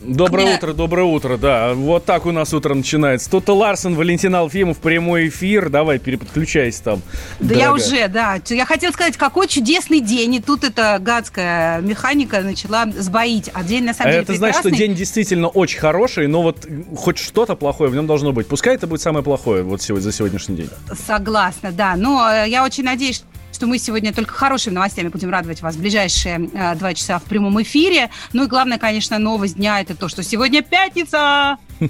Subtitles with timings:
[0.00, 0.54] Доброе Да.
[0.54, 1.74] утро, доброе утро, да.
[1.74, 3.28] Вот так у нас утро начинается.
[3.28, 5.70] Тут Ларсон, Валентин Алфимов, прямой эфир.
[5.70, 7.02] Давай, переподключайся там.
[7.40, 7.72] Да я дорогая.
[7.86, 8.38] уже, да.
[8.48, 10.36] Я хотела сказать, какой чудесный день.
[10.36, 13.50] И тут эта гадская механика начала сбоить.
[13.52, 14.86] А день на А самом деле это значит, что прекрасный.
[14.86, 16.64] день действительно очень хороший, но вот
[16.96, 18.46] хоть что-то плохое в нем должно быть.
[18.46, 20.70] Пускай это будет самое плохое вот сегодня, за сегодняшний день.
[21.08, 21.96] Согласна, да.
[21.96, 23.24] Но э, я очень надеюсь,
[23.58, 27.24] что мы сегодня только хорошими новостями будем радовать вас в ближайшие э, два часа в
[27.24, 28.08] прямом эфире.
[28.32, 31.56] Ну и главное, конечно, новость дня это то, что сегодня пятница.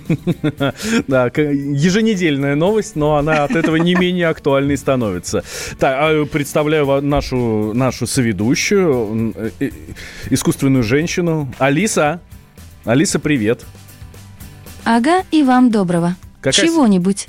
[1.09, 5.45] Да, еженедельная новость, но она от этого не менее актуальной становится.
[5.79, 9.71] Так, а, представляю ва- нашу, нашу соведущую, э, э,
[10.31, 11.53] искусственную женщину.
[11.59, 12.23] Алиса.
[12.87, 13.67] Алиса, привет.
[14.85, 16.17] Ага, и вам доброго.
[16.41, 17.29] Какая Чего-нибудь.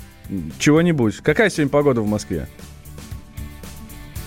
[0.59, 1.17] Чего-нибудь.
[1.17, 2.47] Какая сегодня погода в Москве?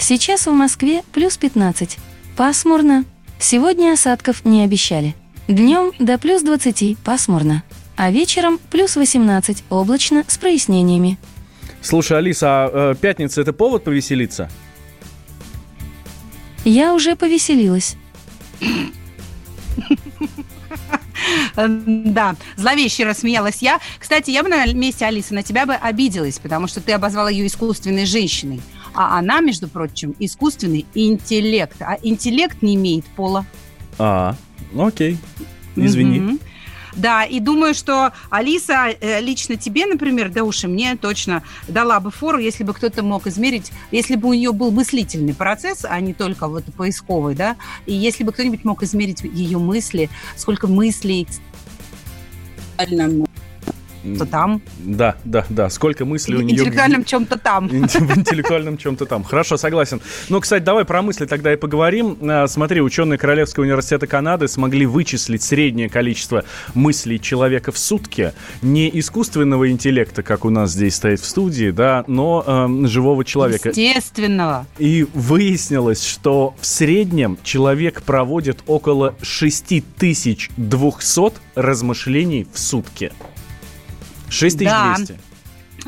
[0.02, 1.96] Сейчас в Москве плюс 15.
[2.36, 3.04] Пасмурно.
[3.38, 5.14] Сегодня осадков не обещали.
[5.46, 7.62] Днем до плюс 20 пасмурно.
[7.96, 11.18] А вечером плюс 18 облачно с прояснениями.
[11.82, 14.50] Слушай, Алиса, а э, пятница это повод повеселиться?
[16.64, 17.96] Я уже повеселилась.
[21.54, 23.78] Да, зловеще рассмеялась я.
[24.00, 27.46] Кстати, я бы на месте Алисы на тебя бы обиделась, потому что ты обозвала ее
[27.46, 28.60] искусственной женщиной.
[28.94, 31.80] А она, между прочим, искусственный интеллект.
[31.80, 33.46] А интеллект не имеет пола.
[33.98, 34.36] А,
[34.72, 35.18] ну окей.
[35.76, 36.20] Извини.
[36.20, 36.40] Мгм.
[36.94, 42.00] Да, и думаю, что Алиса э, лично тебе, например, да уж и мне точно дала
[42.00, 45.98] бы фору, если бы кто-то мог измерить, если бы у нее был мыслительный процесс, а
[46.00, 51.26] не только вот поисковый, да, и если бы кто-нибудь мог измерить ее мысли, сколько мыслей
[54.18, 55.70] то там, Да, да, да.
[55.70, 56.54] Сколько мыслей у нее...
[56.54, 57.68] интеллектуальном чем-то там.
[57.68, 59.24] В интеллектуальном чем-то там.
[59.24, 60.00] Хорошо, согласен.
[60.28, 62.16] Ну, кстати, давай про мысли тогда и поговорим.
[62.22, 68.32] А, Смотри, ученые Королевского университета Канады смогли вычислить среднее количество мыслей человека в сутки.
[68.60, 73.70] Не искусственного интеллекта, как у нас здесь стоит в студии, да, но эм, живого человека.
[73.70, 74.66] Естественного.
[74.78, 80.50] И выяснилось, что в среднем человек проводит около 6200
[81.54, 83.12] размышлений в сутки.
[84.32, 85.18] 6200.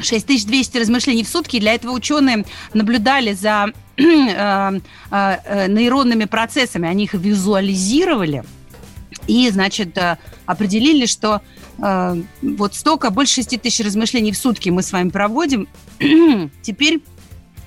[0.00, 1.60] 6200 размышлений в сутки.
[1.60, 3.66] Для этого ученые наблюдали за
[3.96, 8.44] э, э, нейронными процессами, они их визуализировали
[9.26, 11.40] и, значит, э, определили, что
[11.78, 15.68] э, вот столько, больше 6 тысяч размышлений в сутки мы с вами проводим.
[16.62, 17.02] Теперь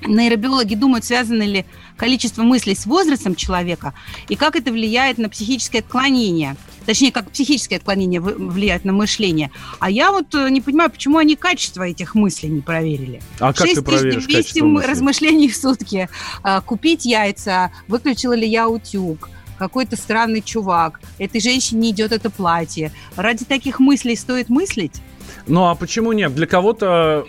[0.06, 3.94] нейробиологи думают, связано ли количество мыслей с возрастом человека
[4.30, 6.56] и как это влияет на психическое отклонение.
[6.88, 9.52] Точнее, как психическое отклонение вы- влияет на мышление.
[9.80, 13.22] А я вот э, не понимаю, почему они качество этих мыслей не проверили.
[13.40, 14.90] А как ты проверишь 6200 качество мыслей?
[14.90, 16.08] размышлений в сутки.
[16.44, 22.94] А, Купить яйца, выключила ли я утюг, какой-то странный чувак, этой женщине идет это платье.
[23.18, 25.02] Ради таких мыслей стоит мыслить?
[25.48, 26.34] Ну а почему нет?
[26.36, 27.26] Для кого-то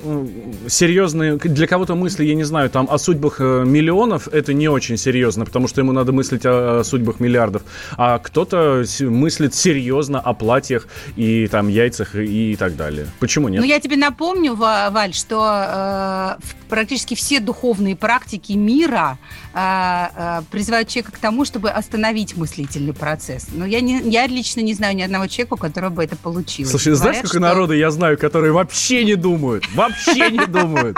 [0.66, 4.96] серьезные, для кого-то мысли, я не знаю, там о судьбах э, миллионов это не очень
[4.96, 7.62] серьезно, потому что ему надо мыслить о, о судьбах миллиардов.
[7.96, 13.06] А кто-то мыслит серьезно о платьях и там яйцах и, и так далее.
[13.20, 13.60] Почему нет?
[13.60, 19.18] Ну, я тебе напомню, Ва- Валь, что э, практически все духовные практики мира
[19.54, 23.48] э, э, призывают человека к тому, чтобы остановить мыслительный процесс.
[23.52, 26.70] Но я, не, я лично не знаю ни одного человека, у которого бы это получилось.
[26.70, 29.64] Слушай, знаешь, Говорят, сколько что- народу я знаю, которые вообще не думают?
[29.74, 30.96] Вообще не думают.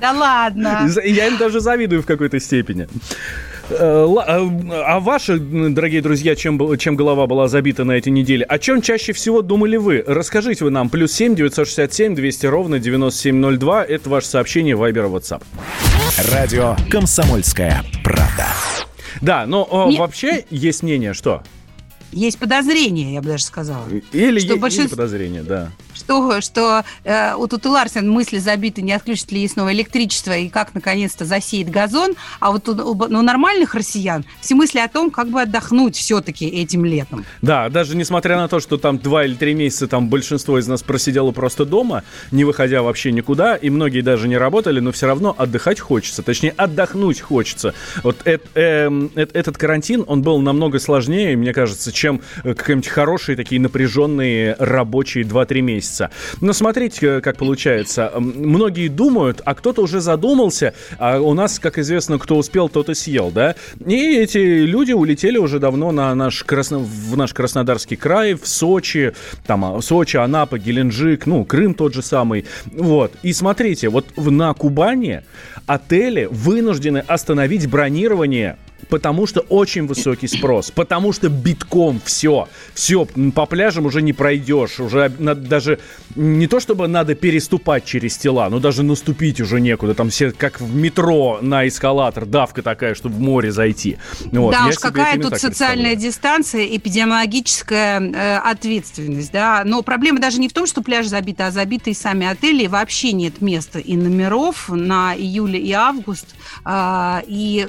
[0.00, 0.88] Да ладно.
[1.04, 2.86] Я им даже завидую в какой-то степени.
[3.70, 8.44] Э, э, А ваши, дорогие друзья, чем, чем голова была забита на этой неделе?
[8.44, 10.04] О чем чаще всего думали вы?
[10.06, 10.90] Расскажите вы нам.
[10.90, 13.84] Плюс 7 967 200 ровно 9702.
[13.84, 15.42] Это ваше сообщение Viber WhatsApp.
[16.32, 18.46] Радио «Комсомольская правда».
[19.22, 21.42] Да, но о, Не- вообще есть мнение, что?
[22.14, 23.84] Есть подозрение, я бы даже сказала.
[23.88, 25.70] Или, Что е- или большинство- подозрение, да.
[25.94, 30.48] Что, что э, у Туты Ларсен мысли забиты, не отключат ли ей снова электричество и
[30.48, 32.14] как наконец-то засеет газон.
[32.40, 36.46] А вот у, у- ну, нормальных россиян все мысли о том, как бы отдохнуть все-таки
[36.46, 37.24] этим летом.
[37.42, 40.82] Да, даже несмотря на то, что там два или три месяца там большинство из нас
[40.82, 45.34] просидело просто дома, не выходя вообще никуда, и многие даже не работали, но все равно
[45.36, 47.74] отдыхать хочется, точнее отдохнуть хочется.
[48.02, 52.88] Вот эт- эм, эт- этот карантин, он был намного сложнее, мне кажется, чем чем какие-нибудь
[52.88, 56.10] хорошие такие напряженные рабочие 2-3 месяца.
[56.42, 58.12] Но смотрите, как получается.
[58.18, 62.94] Многие думают, а кто-то уже задумался, а у нас, как известно, кто успел, тот и
[62.94, 63.54] съел, да?
[63.86, 66.78] И эти люди улетели уже давно на наш Красно...
[66.78, 69.14] в наш Краснодарский край, в Сочи,
[69.46, 72.44] там а, Сочи, Анапа, Геленджик, ну, Крым тот же самый.
[72.66, 73.12] Вот.
[73.22, 75.22] И смотрите, вот на Кубани
[75.66, 78.58] отели вынуждены остановить бронирование
[78.88, 84.80] Потому что очень высокий спрос, потому что битком все, все, по пляжам уже не пройдешь,
[84.80, 85.78] уже надо, даже
[86.14, 90.60] не то чтобы надо переступать через тела, но даже наступить уже некуда, там все как
[90.60, 93.96] в метро на эскалатор, давка такая, чтобы в море зайти.
[94.32, 94.52] Вот.
[94.52, 100.52] Да уж, какая тут социальная дистанция, эпидемиологическая э, ответственность, да, но проблема даже не в
[100.52, 105.14] том, что пляж забит, а забиты и сами отели, вообще нет места и номеров на
[105.14, 106.34] июль и август,
[106.64, 107.66] э, и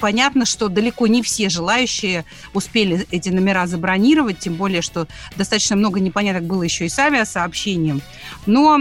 [0.00, 2.24] понятно, что далеко не все желающие
[2.54, 5.06] успели эти номера забронировать, тем более, что
[5.36, 8.00] достаточно много непоняток было еще и с авиасообщением.
[8.46, 8.78] Но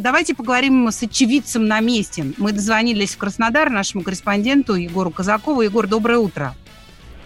[0.00, 2.24] давайте поговорим с очевидцем на месте.
[2.38, 5.62] Мы дозвонились в Краснодар нашему корреспонденту Егору Казакову.
[5.62, 6.54] Егор, доброе утро.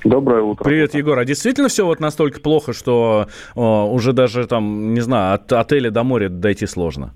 [0.04, 0.64] Доброе утро.
[0.64, 1.18] Привет, Егор.
[1.18, 3.26] А действительно все вот настолько плохо, что
[3.56, 7.12] о, уже даже там, не знаю, от отеля до моря дойти сложно?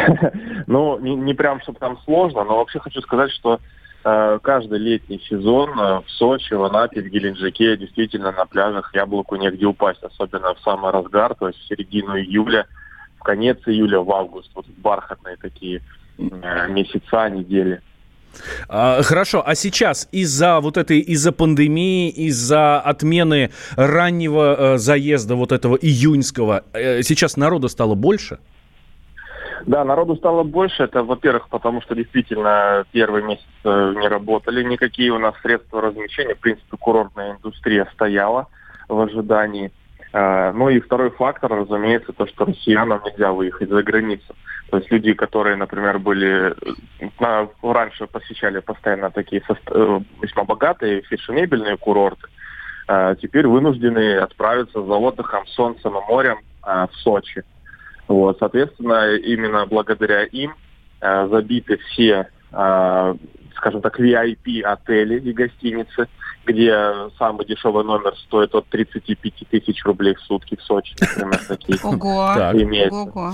[0.66, 3.58] Ну, не, не прям, чтобы там сложно, но вообще хочу сказать, что Э,
[4.02, 9.66] каждый летний сезон э, в Сочи, в Анапе, в Геленджике действительно на пляжах яблоку негде
[9.66, 12.66] упасть, особенно в самый разгар, то есть в середину июля,
[13.18, 14.50] в конец июля, в август.
[14.54, 15.82] Вот бархатные такие
[16.18, 17.82] э, месяца, недели.
[18.68, 25.52] А, хорошо, а сейчас из-за вот этой, из-за пандемии, из-за отмены раннего э, заезда вот
[25.52, 28.38] этого июньского, э, сейчас народа стало больше?
[29.66, 30.84] Да, народу стало больше.
[30.84, 36.34] Это, во-первых, потому что действительно первый месяц э, не работали никакие у нас средства размещения.
[36.34, 38.48] В принципе, курортная индустрия стояла
[38.88, 39.70] в ожидании.
[40.12, 44.34] Э, ну и второй фактор, разумеется, то, что россиянам нельзя выехать за границу.
[44.70, 46.54] То есть люди, которые, например, были
[47.18, 52.28] на, раньше посещали постоянно такие э, весьма богатые фешенебельные курорты,
[53.20, 57.44] теперь вынуждены отправиться за отдыхом, солнцем и морем в Сочи.
[58.10, 60.56] Вот, соответственно, именно благодаря им
[61.00, 63.14] э, забиты все, э,
[63.60, 66.08] скажем так, VIP-отели и гостиницы,
[66.46, 71.78] где самый дешевый номер стоит от 35 тысяч рублей в сутки в Сочи, например, такие
[71.82, 72.98] Ого, имеются.
[72.98, 73.32] Ого.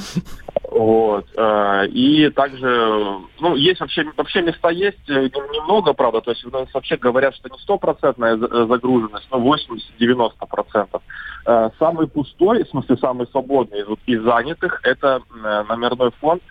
[0.71, 1.27] Вот.
[1.37, 6.51] Э, и также, ну, есть вообще, вообще места есть, э, немного, правда, то есть у
[6.51, 11.01] нас вообще говорят, что не стопроцентная загруженность, но 80-90%.
[11.47, 15.21] Э, самый пустой, в смысле самый свободный из, из занятых, это
[15.69, 16.43] номерной фонд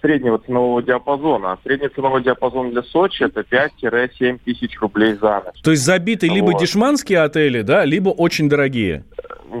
[0.00, 1.58] среднего ценового диапазона.
[1.62, 5.60] Средний ценовой диапазон для Сочи это 5-7 тысяч рублей за ночь.
[5.62, 6.60] То есть забиты либо вот.
[6.60, 9.04] дешманские отели, да, либо очень дорогие.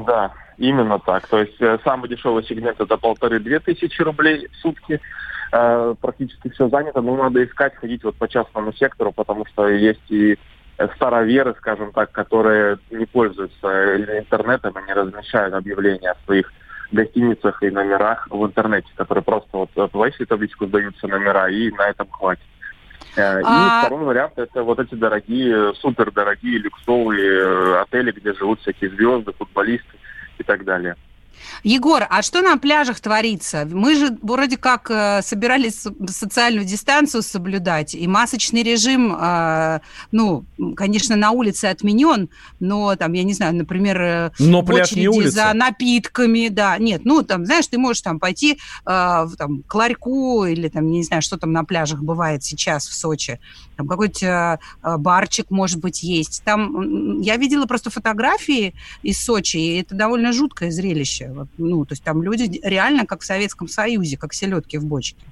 [0.06, 1.26] Да, Именно так.
[1.28, 5.00] То есть э, самый дешевый сегмент это полторы-две тысячи рублей в сутки.
[5.52, 10.10] Э, практически все занято, но надо искать, ходить вот по частному сектору, потому что есть
[10.10, 10.38] и
[10.96, 16.52] староверы, скажем так, которые не пользуются интернетом и не размещают объявления о своих
[16.92, 22.08] гостиницах и номерах в интернете, которые просто вот в табличку сдаются номера, и на этом
[22.10, 22.44] хватит.
[23.16, 23.82] Э, и а...
[23.84, 29.96] второй вариант это вот эти дорогие, супердорогие люксовые отели, где живут всякие звезды, футболисты
[30.38, 30.96] и так далее.
[31.62, 33.66] Егор, а что на пляжах творится?
[33.70, 39.80] Мы же вроде как э, собирались социальную дистанцию соблюдать, и масочный режим, э,
[40.12, 40.44] ну,
[40.76, 42.28] конечно, на улице отменен,
[42.60, 45.30] но там, я не знаю, например, э, но в улица.
[45.32, 50.68] за напитками, да, нет, ну, там, знаешь, ты можешь там пойти там, к ларьку или
[50.68, 53.40] там, не знаю, что там на пляжах бывает сейчас в Сочи,
[53.76, 56.42] там какой-то барчик, может быть, есть.
[56.44, 61.45] Там я видела просто фотографии из Сочи, и это довольно жуткое зрелище.
[61.58, 65.24] Ну, то есть там люди реально как в Советском Союзе, как селедки в бочке.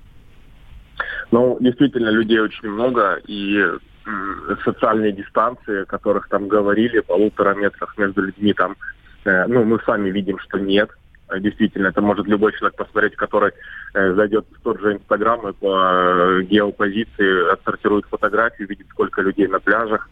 [1.31, 3.65] Ну, действительно, людей очень много, и
[4.65, 8.77] социальные дистанции, о которых там говорили, полутора метрах между людьми там,
[9.25, 10.91] э, ну, мы сами видим, что нет.
[11.41, 13.53] Действительно, это может любой человек посмотреть, который
[13.95, 19.47] э, зайдет в тот же Инстаграм и по э, геопозиции отсортирует фотографии, видит, сколько людей
[19.49, 20.11] на пляжах,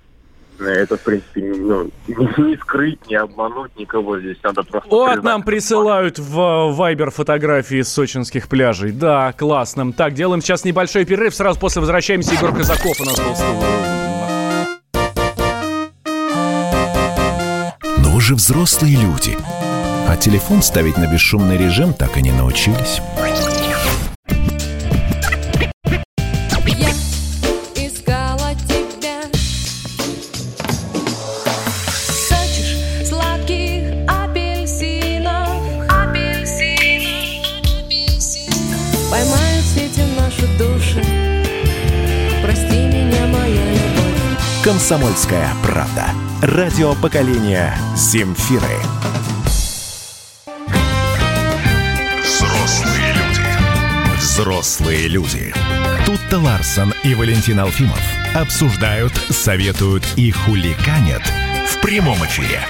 [0.71, 4.39] это, в принципе, ну, не скрыть, не обмануть никого здесь.
[4.43, 4.89] Надо просто...
[4.89, 8.93] Вот нам присылают в Вайбер фотографии с сочинских пляжей.
[8.93, 9.93] Да, классно.
[9.93, 11.35] Так, делаем сейчас небольшой перерыв.
[11.35, 12.35] Сразу после возвращаемся.
[12.35, 13.35] Егор Казаков у нас был
[17.99, 19.37] Но вы же взрослые люди.
[20.09, 23.01] А телефон ставить на бесшумный режим так и не научились.
[44.63, 46.07] «Комсомольская правда».
[46.41, 48.79] Радио поколения Земфиры.
[52.23, 54.19] Взрослые люди.
[54.19, 55.53] Взрослые люди.
[56.07, 58.01] Тут-то Ларсон и Валентин Алфимов
[58.37, 61.23] обсуждают, советуют и хуликанят
[61.69, 62.61] в прямом эфире.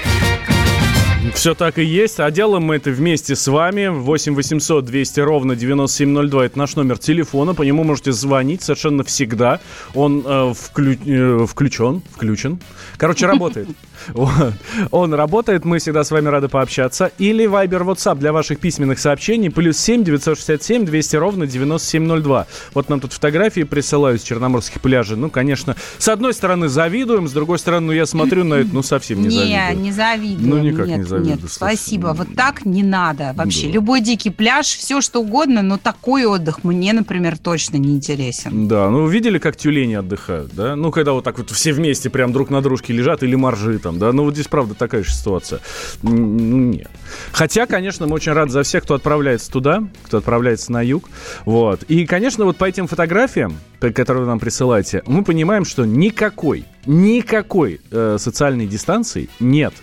[1.34, 2.20] Все так и есть.
[2.20, 3.88] А делаем мы это вместе с вами.
[3.88, 6.46] 8 800 200 ровно 9702.
[6.46, 7.54] Это наш номер телефона.
[7.54, 9.60] По нему можете звонить совершенно всегда.
[9.94, 10.96] Он э, вклю...
[11.04, 12.02] э, включен.
[12.14, 12.60] Включен.
[12.96, 13.68] Короче, работает.
[14.90, 15.64] Он работает.
[15.64, 17.10] Мы всегда с вами рады пообщаться.
[17.18, 19.50] Или Viber WhatsApp для ваших письменных сообщений.
[19.50, 22.46] Плюс 7 967 200 ровно 9702.
[22.74, 25.16] Вот нам тут фотографии присылают с черноморских пляжей.
[25.16, 28.82] Ну, конечно, с одной стороны завидуем, с другой стороны, ну, я смотрю на это, ну,
[28.82, 29.76] совсем не завидую.
[29.76, 30.48] Не, не завидую.
[30.48, 31.21] Ну, никак не завидую.
[31.24, 32.14] Нет, спасибо.
[32.16, 33.66] Вот так не надо вообще.
[33.66, 33.72] Да.
[33.72, 38.68] Любой дикий пляж, все что угодно, но такой отдых мне, например, точно не интересен.
[38.68, 40.76] Да, ну видели, как тюлени отдыхают, да?
[40.76, 43.98] Ну, когда вот так вот все вместе прям друг на дружке лежат или моржи там,
[43.98, 44.12] да?
[44.12, 45.60] Ну, вот здесь, правда, такая же ситуация.
[46.02, 46.90] Ну, нет.
[47.32, 51.08] Хотя, конечно, мы очень рады за всех, кто отправляется туда, кто отправляется на юг.
[51.44, 51.82] Вот.
[51.84, 57.80] И, конечно, вот по этим фотографиям, которые вы нам присылаете, мы понимаем, что никакой, никакой
[57.90, 59.74] э, социальной дистанции нет.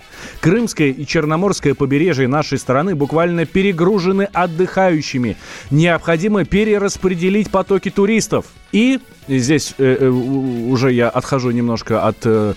[0.41, 5.37] Крымское и Черноморское побережье нашей страны буквально перегружены отдыхающими.
[5.71, 8.45] Необходимо перераспределить потоки туристов.
[8.71, 12.17] И здесь э, э, уже я отхожу немножко от...
[12.25, 12.53] э,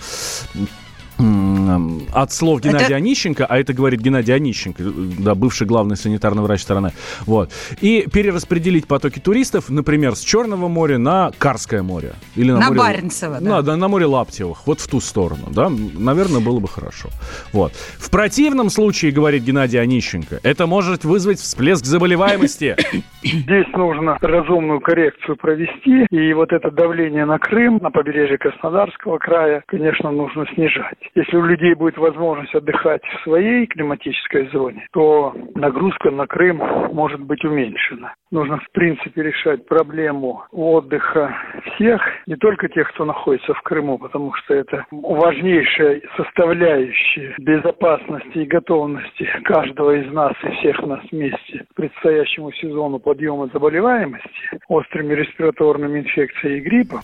[2.13, 4.83] от слов Геннадия Это- Онищенко, а это говорит Геннадий Онищенко,
[5.19, 6.91] да, бывший главный санитарный врач страны.
[7.25, 7.51] Вот.
[7.81, 12.13] И перераспределить потоки туристов, например, с Черного моря на Карское море.
[12.35, 12.79] Или на, На море...
[12.79, 13.49] Баренцево, да.
[13.49, 17.09] На, да, на море Лаптевых, вот в ту сторону, да, наверное, было бы хорошо.
[17.51, 17.73] Вот.
[17.73, 22.75] В противном случае, говорит Геннадий Онищенко, это может вызвать всплеск заболеваемости.
[23.23, 29.63] Здесь нужно разумную коррекцию провести, и вот это давление на Крым, на побережье Краснодарского края,
[29.67, 31.02] конечно, нужно снижать.
[31.15, 36.57] Если у людей будет возможность отдыхать в своей климатической зоне, то нагрузка на Крым
[36.93, 38.13] может быть уменьшена.
[38.31, 41.35] Нужно, в принципе, решать проблему отдыха
[41.75, 48.45] всех, не только тех, кто находится в Крыму, потому что это важнейшая составляющая безопасности и
[48.45, 54.29] готовности каждого из нас и всех нас вместе к предстоящему сезону подъема заболеваемости
[54.67, 56.99] острыми респираторными инфекциями и гриппом.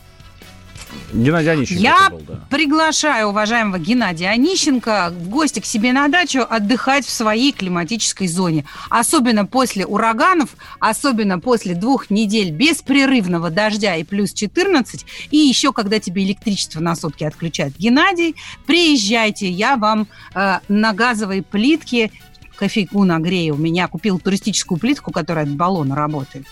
[1.13, 2.47] Геннадий Онищенко Я был, да.
[2.49, 8.65] приглашаю уважаемого Геннадия Онищенко в гости к себе на дачу отдыхать в своей климатической зоне.
[8.89, 15.99] Особенно после ураганов, особенно после двух недель беспрерывного дождя и плюс 14, и еще когда
[15.99, 17.75] тебе электричество на сутки отключают.
[17.77, 22.11] Геннадий, приезжайте, я вам э, на газовой плитке
[22.59, 23.55] кофейку нагрею.
[23.55, 26.45] У меня купил туристическую плитку, которая от баллона работает.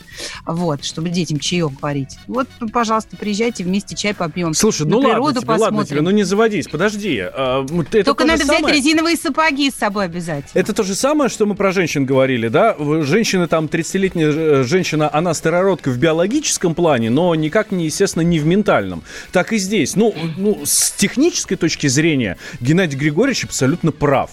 [0.46, 2.18] Вот, чтобы детям чаек варить.
[2.28, 4.54] Вот, пожалуйста, приезжайте, вместе чай попьем.
[4.54, 6.04] Слушай, ну ладно тебе, ладно тебе, посмотрим.
[6.06, 7.20] ну не заводись, подожди.
[7.22, 10.58] а, это Только то надо взять самое- резиновые сапоги с собой обязательно.
[10.58, 12.76] Это то же самое, что мы про женщин говорили, да?
[13.04, 18.40] Женщина там, 30-летняя э, женщина, она старородка в биологическом плане, но никак не, естественно, не
[18.40, 19.04] в ментальном.
[19.34, 19.98] Так и здесь.
[19.98, 24.32] Ну, ну с технической точки зрения Геннадий Григорьевич абсолютно прав.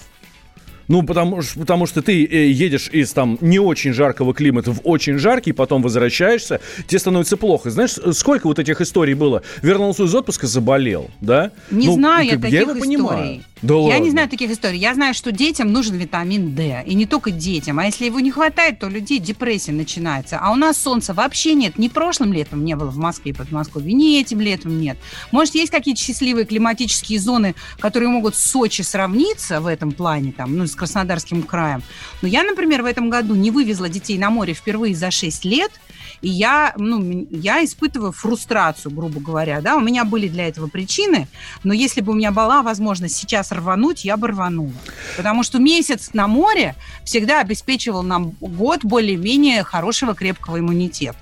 [0.88, 5.18] Ну, потому, потому что ты э, едешь из там не очень жаркого климата в очень
[5.18, 7.70] жаркий, потом возвращаешься, тебе становится плохо.
[7.70, 9.42] Знаешь, сколько вот этих историй было?
[9.62, 11.52] Вернулся из отпуска, заболел, да?
[11.70, 12.80] Не Ну, знаю я таких его историй.
[12.80, 13.44] понимаю.
[13.62, 14.04] Да я ладно.
[14.04, 14.78] не знаю таких историй.
[14.78, 16.82] Я знаю, что детям нужен витамин D.
[16.86, 17.78] И не только детям.
[17.78, 20.38] А если его не хватает, то у людей депрессия начинается.
[20.38, 21.78] А у нас солнца вообще нет.
[21.78, 24.98] Ни прошлым летом не было в Москве и Подмосковье, ни этим летом нет.
[25.30, 30.56] Может, есть какие-то счастливые климатические зоны, которые могут с Сочи сравниться в этом плане, там,
[30.58, 31.82] ну, с Краснодарским краем.
[32.20, 35.70] Но я, например, в этом году не вывезла детей на море впервые за 6 лет,
[36.20, 41.28] и я, ну, я испытываю фрустрацию, грубо говоря, да, у меня были для этого причины,
[41.62, 44.72] но если бы у меня была возможность сейчас рвануть, я бы рванула.
[45.16, 51.18] Потому что месяц на море всегда обеспечивал нам год более-менее хорошего крепкого иммунитета.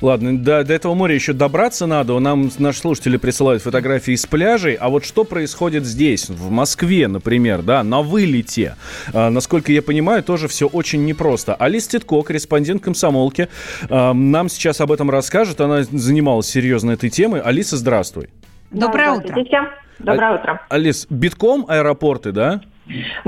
[0.00, 2.18] Ладно, до, до этого моря еще добраться надо.
[2.18, 4.74] Нам наши слушатели присылают фотографии с пляжей.
[4.74, 8.76] А вот что происходит здесь, в Москве, например, да, на вылете?
[9.12, 11.54] А, насколько я понимаю, тоже все очень непросто.
[11.54, 13.48] Алис Титко, корреспондент комсомолки,
[13.88, 15.60] а, нам сейчас об этом расскажет.
[15.60, 17.40] Она занималась серьезно этой темой.
[17.40, 18.28] Алиса, здравствуй.
[18.70, 19.44] Доброе Да, утро.
[19.44, 19.68] всем.
[19.98, 20.60] Доброе утро.
[20.68, 22.60] Алис, битком аэропорты, да?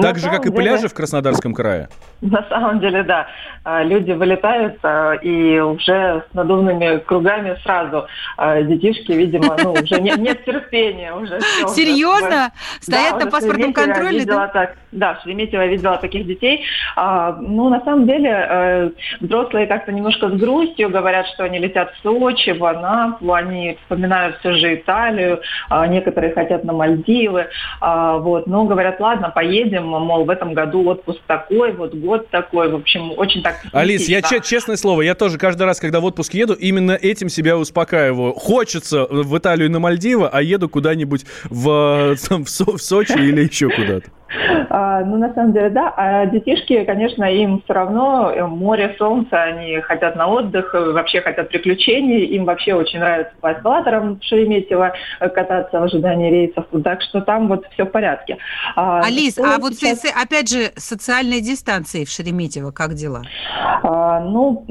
[0.00, 1.88] Так же, как и пляжи в Краснодарском крае?
[2.20, 3.26] На самом деле, да.
[3.68, 10.00] А, люди вылетают, а, и уже с надувными кругами сразу а, детишки, видимо, ну, уже
[10.00, 11.12] нет, нет терпения.
[11.12, 12.28] Уже все, Серьезно?
[12.28, 12.50] Уже.
[12.80, 14.25] Стоят да, на паспортном контроле?
[14.25, 14.46] Да?
[14.46, 16.64] Так, да, Шереметьево видела таких детей.
[16.96, 22.02] Ну, на самом деле, э, взрослые как-то немножко с грустью говорят, что они летят в
[22.02, 25.40] Сочи, в Анапу, они вспоминают все же Италию,
[25.88, 27.48] некоторые хотят на Мальдивы,
[27.80, 29.45] вот, но говорят, ладно, поедем,
[30.00, 33.56] мол, в этом году отпуск такой, вот год такой, в общем, очень так...
[33.72, 37.56] Алис, я честное слово, я тоже каждый раз, когда в отпуск еду, именно этим себя
[37.56, 38.32] успокаиваю.
[38.32, 43.42] Хочется в Италию на Мальдивы, а еду куда-нибудь в, там, в, Со в Сочи или
[43.42, 44.10] еще куда-то.
[44.71, 45.92] А, ну, на самом деле, да.
[45.97, 51.21] А детишки, конечно, им все равно э, море, солнце, они хотят на отдых, э, вообще
[51.21, 56.66] хотят приключений, им вообще очень нравится по эскалаторам в Шереметьево э, кататься в ожидании рейсов,
[56.83, 58.38] так что там вот все в порядке.
[58.75, 60.04] А, Алис, а вот сейчас...
[60.04, 63.23] опять же социальной дистанции в Шереметьево как дела?
[63.83, 64.64] А, ну,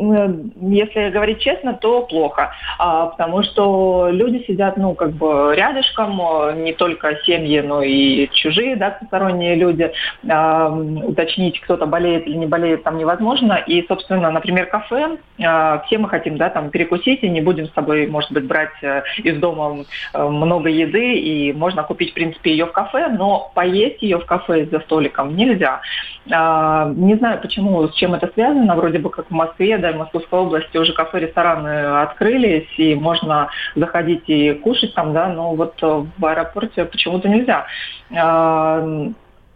[0.62, 6.20] если говорить честно, то плохо, а, потому что люди сидят, ну, как бы рядышком,
[6.64, 9.92] не только семьи, но и чужие, да, посторонние разные люди,
[10.24, 13.54] э, уточнить, кто-то болеет или не болеет, там невозможно.
[13.68, 17.74] И, собственно, например, кафе, э, все мы хотим, да, там перекусить, и не будем с
[17.74, 22.52] собой, может быть, брать э, из дома э, много еды, и можно купить, в принципе,
[22.52, 25.82] ее в кафе, но поесть ее в кафе за столиком нельзя.
[26.30, 29.98] Э, не знаю, почему, с чем это связано, вроде бы как в Москве, да, в
[29.98, 35.82] Московской области уже кафе, рестораны открылись, и можно заходить и кушать там, да, но вот
[35.82, 37.66] в аэропорте почему-то нельзя.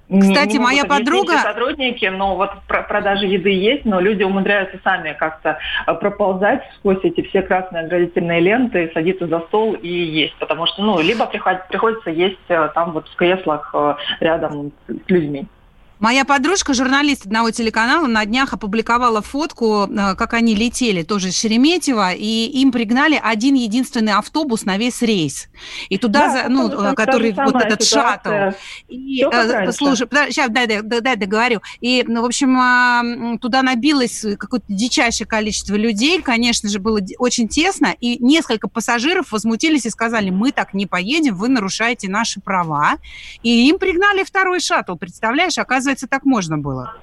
[0.09, 1.37] Кстати, не моя подруга...
[1.37, 7.21] сотрудники, но вот продажи еды есть, но люди умудряются сами как-то э, проползать сквозь эти
[7.21, 10.35] все красные оградительные ленты, садиться за стол и есть.
[10.39, 15.47] Потому что, ну, либо приходится есть э, там вот в креслах э, рядом с людьми.
[15.99, 21.37] Моя подружка, журналист одного телеканала, на днях опубликовала фотку, э, как они летели тоже из
[21.37, 25.49] Шереметьево, и им пригнали один единственный автобус на весь рейс.
[25.89, 28.51] И туда, да, за, ну, э, который вот этот ситуация.
[28.51, 28.57] шаттл.
[28.87, 31.61] И, э, слушай, сейчас дай, дай, дай договорю.
[31.81, 37.49] И, ну, в общем, а, туда набилось какое-то дичайшее количество людей, конечно же, было очень
[37.49, 42.99] тесно, и несколько пассажиров возмутились и сказали, мы так не поедем, вы нарушаете наши права.
[43.43, 46.93] И им пригнали второй шаттл, представляешь, оказывается, оказывается, так можно было.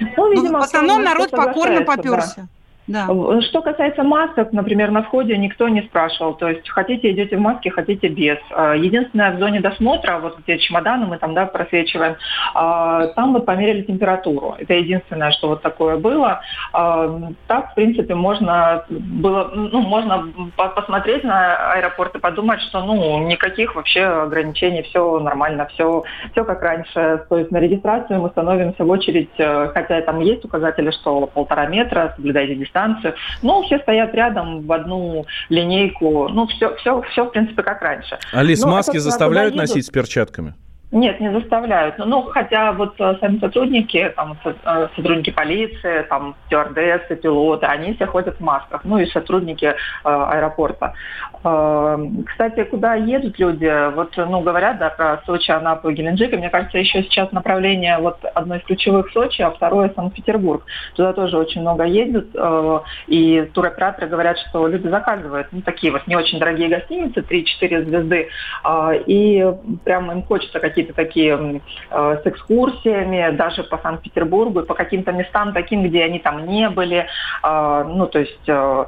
[0.00, 2.34] Ну, видимо, ну, в основном народ покорно поперся.
[2.36, 2.48] Да.
[2.86, 3.08] Да.
[3.40, 6.34] Что касается масок, например, на входе никто не спрашивал.
[6.34, 8.38] То есть хотите идете в маске, хотите без.
[8.50, 12.16] А, единственное, в зоне досмотра, вот где чемоданы мы там да, просвечиваем,
[12.54, 14.56] а, там мы померили температуру.
[14.58, 16.40] Это единственное, что вот такое было.
[16.72, 23.74] Так, в принципе, можно было, ну, можно посмотреть на аэропорт и подумать, что ну никаких
[23.74, 27.24] вообще ограничений, все нормально, все, все как раньше.
[27.28, 31.66] То есть на регистрацию мы становимся в очередь, э, хотя там есть указатели, что полтора
[31.66, 33.14] метра, соблюдайте дистанцию станцию.
[33.42, 36.28] Ну, все стоят рядом в одну линейку.
[36.28, 38.18] Ну, все, все, все в принципе, как раньше.
[38.32, 40.54] Алис, Но маски заставляют носить с перчатками?
[40.94, 41.98] Нет, не заставляют.
[41.98, 48.06] Ну, хотя вот э, сами сотрудники, там, э, сотрудники полиции, там, стюардессы, пилоты, они все
[48.06, 48.82] ходят в масках.
[48.84, 50.94] Ну, и сотрудники э, аэропорта.
[51.42, 53.92] Э, кстати, куда едут люди?
[53.92, 56.32] Вот, ну, говорят, да, про Сочи, Анапу и Геленджик.
[56.32, 60.64] И мне кажется, еще сейчас направление вот одно из ключевых Сочи, а второе Санкт-Петербург.
[60.94, 62.28] Туда тоже очень много едут.
[62.36, 67.84] Э, и туроператоры говорят, что люди заказывают, ну, такие вот не очень дорогие гостиницы, 3-4
[67.84, 68.28] звезды.
[68.64, 69.44] Э, и
[69.84, 75.52] прямо им хочется какие какие-то такие э, с экскурсиями, даже по Санкт-Петербургу, по каким-то местам
[75.52, 77.06] таким, где они там не были,
[77.42, 78.84] э, ну, то есть э,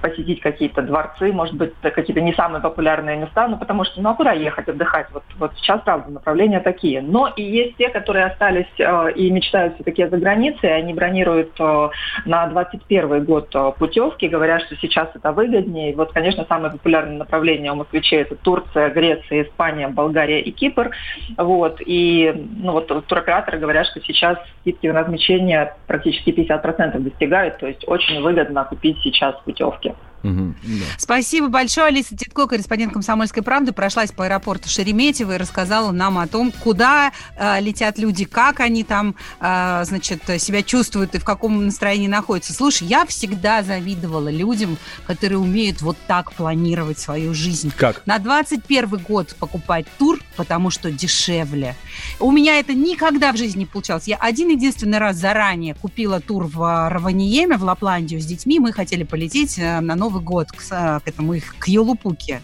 [0.00, 4.14] посетить какие-то дворцы, может быть, какие-то не самые популярные места, ну, потому что, ну, а
[4.14, 5.08] куда ехать отдыхать?
[5.12, 7.02] Вот, вот сейчас, правда, направления такие.
[7.02, 11.88] Но и есть те, которые остались э, и мечтают все-таки за границей, они бронируют э,
[12.26, 15.94] на 21 год э, путевки, говорят, что сейчас это выгоднее.
[15.96, 20.91] Вот, конечно, самое популярное направление у москвичей это Турция, Греция, Испания, Болгария и Кипр.
[21.36, 27.66] Вот, и ну, вот, туроператоры говорят, что сейчас скидки на размещение практически 50% достигают, то
[27.66, 29.94] есть очень выгодно купить сейчас путевки.
[30.22, 30.84] Угу, да.
[30.98, 31.88] Спасибо большое.
[31.88, 37.12] Алиса Титко, корреспондент «Комсомольской правды», прошлась по аэропорту Шереметьево и рассказала нам о том, куда
[37.36, 42.52] э, летят люди, как они там, э, значит, себя чувствуют и в каком настроении находятся.
[42.52, 47.72] Слушай, я всегда завидовала людям, которые умеют вот так планировать свою жизнь.
[47.76, 48.02] Как?
[48.06, 51.76] На 21 год покупать тур, потому что дешевле.
[52.20, 54.06] У меня это никогда в жизни не получалось.
[54.06, 58.58] Я один единственный раз заранее купила тур в Раваниеме, в Лапландию с детьми.
[58.58, 62.42] Мы хотели полететь э, на новый Новый год, к, к этому их, к Елупуке.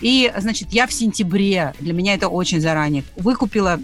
[0.00, 3.78] И, значит, я в сентябре, для меня это очень заранее, выкупила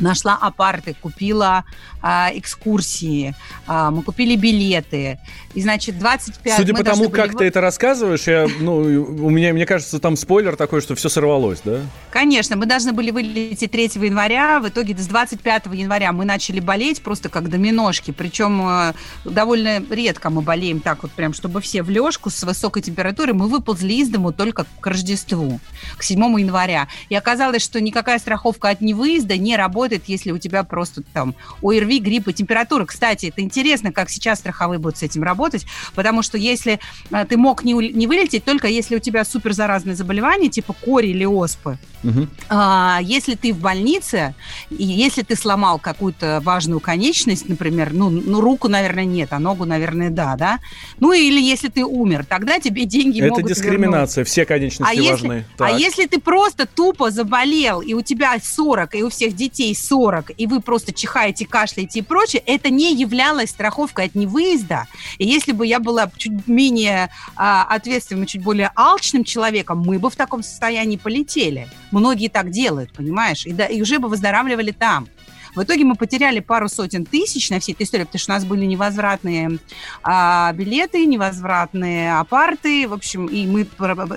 [0.00, 1.64] нашла апарты, купила
[2.02, 3.34] а, экскурсии,
[3.66, 5.18] а, мы купили билеты.
[5.54, 6.56] И, значит, 25...
[6.56, 7.38] Судя по тому, как были...
[7.38, 11.60] ты это рассказываешь, я, ну, у меня, мне кажется, там спойлер такой, что все сорвалось,
[11.64, 11.80] да?
[12.10, 17.02] Конечно, мы должны были вылететь 3 января, в итоге с 25 января мы начали болеть
[17.02, 18.92] просто как доминошки, причем э,
[19.24, 23.34] довольно редко мы болеем так вот прям, чтобы все в лёжку с высокой температурой.
[23.34, 25.60] Мы выползли из дому только к Рождеству,
[25.96, 26.88] к 7 января.
[27.08, 31.91] И оказалось, что никакая страховка от невыезда не работает, если у тебя просто там ОРВИ,
[32.00, 32.84] грипп и температура.
[32.84, 37.36] Кстати, это интересно, как сейчас страховые будут с этим работать потому что если э, ты
[37.36, 42.26] мог не, не вылететь, только если у тебя суперзаразное заболевание, типа кори или оспы, угу.
[42.48, 44.34] а, если ты в больнице,
[44.70, 49.64] и если ты сломал какую-то важную конечность, например, ну, ну, руку, наверное, нет, а ногу,
[49.64, 50.58] наверное, да, да,
[50.98, 54.28] ну, или если ты умер, тогда тебе деньги Это могут дискриминация, вернуть.
[54.28, 55.34] все конечности а важны.
[55.34, 59.74] Если, а если ты просто тупо заболел, и у тебя 40, и у всех детей
[59.74, 64.86] 40, и вы просто чихаете, кашляете и прочее, это не являлось страховкой от невыезда.
[65.18, 70.10] И если бы я была чуть менее а, ответственным, чуть более алчным человеком, мы бы
[70.10, 71.68] в таком состоянии полетели.
[71.90, 73.46] Многие так делают, понимаешь?
[73.46, 75.08] И, да, и уже бы выздоравливали там.
[75.54, 78.44] В итоге мы потеряли пару сотен тысяч на всей этой истории, потому что у нас
[78.44, 79.58] были невозвратные
[80.02, 83.66] а, билеты, невозвратные апарты, в общем, и мы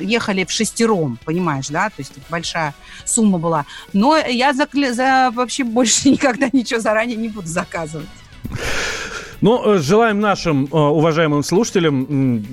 [0.01, 2.73] ехали в шестером, понимаешь, да, то есть большая
[3.05, 3.65] сумма была.
[3.93, 8.07] Но я за, за вообще больше никогда ничего заранее не буду заказывать.
[9.45, 12.43] Ну, э, желаем нашим э, уважаемым слушателям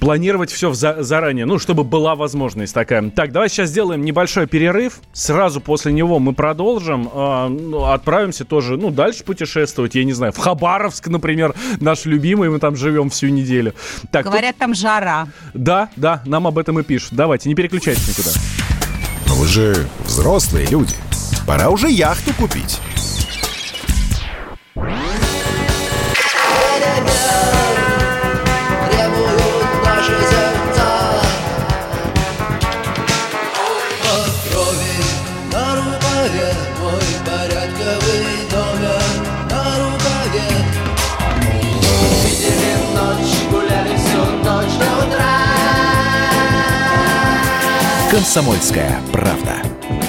[0.00, 3.08] планировать все заранее, ну, чтобы была возможность такая.
[3.08, 5.00] Так, давай сейчас сделаем небольшой перерыв.
[5.14, 7.08] Сразу после него мы продолжим.
[7.10, 9.94] Э, ну, отправимся тоже, ну, дальше путешествовать.
[9.94, 13.72] Я не знаю, в Хабаровск, например, наш любимый, мы там живем всю неделю.
[14.12, 14.58] Так, Говорят, тут...
[14.58, 15.28] там жара.
[15.54, 17.14] Да, да, нам об этом и пишут.
[17.14, 18.30] Давайте, не переключайтесь никуда.
[19.26, 20.96] Но вы же взрослые люди.
[21.46, 22.78] Пора уже яхту купить.
[48.14, 49.60] «Комсомольская правда».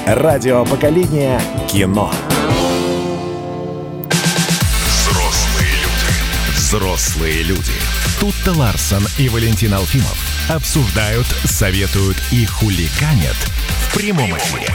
[0.06, 2.14] Радио поколения кино.
[4.86, 6.56] Взрослые люди.
[6.56, 7.74] Взрослые люди.
[8.20, 13.38] Тут-то Ларсон и Валентин Алфимов обсуждают, советуют и хуликанят
[13.90, 14.70] в прямом эфире.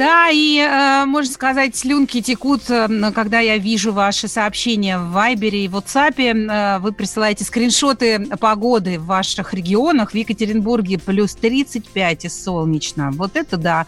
[0.00, 5.66] Да, и, э, можно сказать, слюнки текут, э, когда я вижу ваши сообщения в Вайбере
[5.66, 6.14] и в WhatsApp.
[6.18, 10.12] Э, вы присылаете скриншоты погоды в ваших регионах.
[10.12, 13.10] В Екатеринбурге плюс 35 и солнечно.
[13.12, 13.86] Вот это да.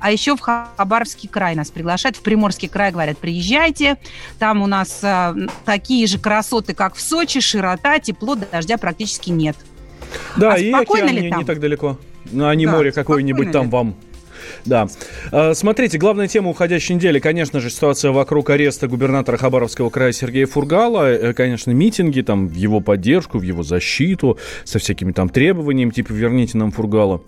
[0.00, 3.98] А еще в Хабаровский край нас приглашают, в Приморский край говорят, приезжайте.
[4.38, 5.34] Там у нас э,
[5.66, 9.58] такие же красоты, как в Сочи, широта, тепло, дождя практически нет.
[10.38, 11.98] Да, а и океан не, не так далеко.
[12.32, 13.94] А не да, море какое-нибудь там вам
[14.64, 14.88] да.
[15.32, 20.46] А, смотрите, главная тема уходящей недели, конечно же, ситуация вокруг ареста губернатора Хабаровского края Сергея
[20.46, 21.10] Фургала.
[21.10, 26.12] Э, конечно, митинги там в его поддержку, в его защиту, со всякими там требованиями, типа
[26.12, 27.22] «верните нам Фургала».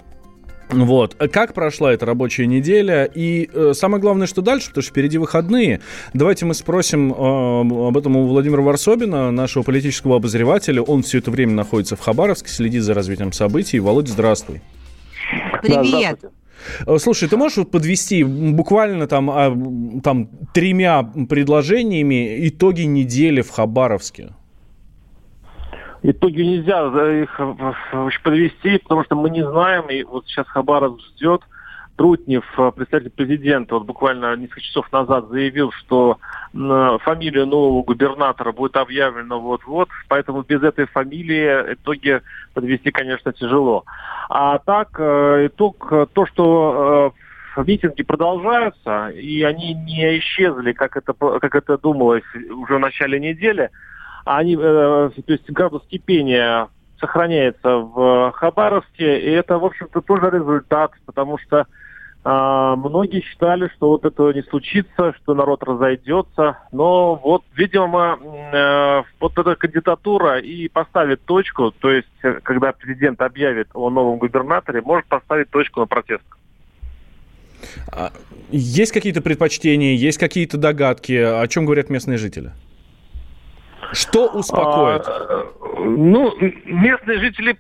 [0.70, 1.14] Вот.
[1.32, 3.04] Как прошла эта рабочая неделя?
[3.04, 5.80] И э, самое главное, что дальше, потому что впереди выходные.
[6.14, 10.82] Давайте мы спросим э, об этом у Владимира Варсобина, нашего политического обозревателя.
[10.82, 13.80] Он все это время находится в Хабаровске, следит за развитием событий.
[13.80, 14.60] Володя, здравствуй.
[15.62, 16.18] Привет.
[16.22, 16.28] Да,
[16.98, 19.56] слушай, ты можешь подвести буквально там, а,
[20.02, 24.30] там тремя предложениями итоги недели в Хабаровске?
[26.02, 26.86] Итоги нельзя
[27.22, 31.42] их э, подвести, потому что мы не знаем, и вот сейчас Хабаров ждет,
[32.00, 36.16] Трутнев, э, представитель президента, вот буквально несколько часов назад заявил, что
[36.54, 42.22] фамилия нового губернатора будет объявлена вот-вот, поэтому без этой фамилии итоги
[42.54, 43.84] подвести, конечно, тяжело.
[44.30, 47.12] А так, э, итог, э, то, что
[47.58, 53.68] митинги продолжаются, и они не исчезли, как это, как это думалось уже в начале недели,
[54.24, 61.36] они, то есть градус кипения сохраняется в Хабаровске, и это, в общем-то, тоже результат, потому
[61.36, 61.66] что а,
[62.24, 66.58] многие считали, что вот этого не случится, что народ разойдется.
[66.70, 68.18] Но вот, видимо,
[68.52, 74.18] э, вот эта кандидатура и поставит точку, то есть, э, когда президент объявит о новом
[74.18, 76.24] губернаторе, может поставить точку на протест.
[77.92, 78.12] А,
[78.50, 82.52] есть какие-то предпочтения, есть какие-то догадки, о чем говорят местные жители?
[83.92, 85.02] Что успокоит?
[85.06, 85.46] А,
[85.78, 86.32] ну,
[86.66, 87.58] местные жители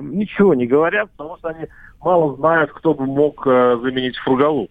[0.00, 1.66] ничего не говорят, потому что они
[2.02, 4.68] мало знают, кто бы мог э, заменить Фургалу.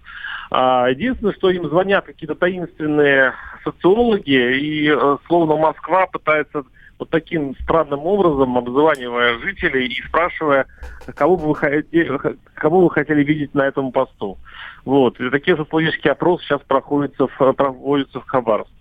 [0.51, 6.63] А, единственное, что им звонят какие-то таинственные социологи, и э, словно Москва пытается
[6.99, 10.67] вот таким странным образом, обзванивая жителей и спрашивая,
[11.15, 12.19] кого бы вы хотели,
[12.53, 14.37] кого вы хотели видеть на этом посту.
[14.85, 15.19] Вот.
[15.19, 18.80] И такие социологические опросы сейчас проходятся в, проводятся в Хабаровске.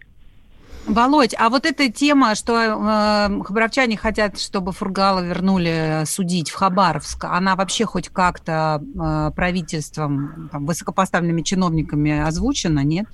[0.86, 7.24] Володь, а вот эта тема, что э, хабаровчане хотят, чтобы Фургала вернули судить в Хабаровск,
[7.24, 13.06] она вообще хоть как-то э, правительством, там, высокопоставленными чиновниками озвучена, нет?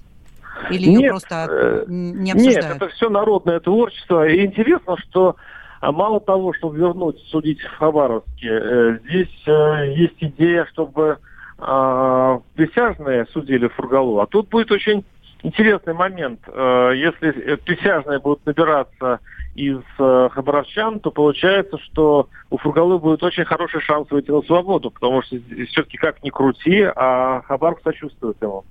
[0.70, 2.66] Или ее нет, просто э, не обсуждают?
[2.66, 4.26] Нет, это все народное творчество.
[4.26, 5.36] И интересно, что
[5.80, 11.18] а, мало того, чтобы вернуть судить в Хабаровске, э, здесь э, есть идея, чтобы
[11.58, 14.20] э, присяжные судили Фургалу.
[14.20, 15.04] А тут будет очень
[15.42, 16.40] интересный момент.
[16.46, 19.20] Э, если присяжные будут набираться
[19.54, 24.90] из э, хабаровчан, то получается, что у Фургалы будет очень хороший шанс выйти на свободу,
[24.90, 25.36] потому что
[25.68, 28.64] все-таки как ни крути, а Хабаров сочувствует ему.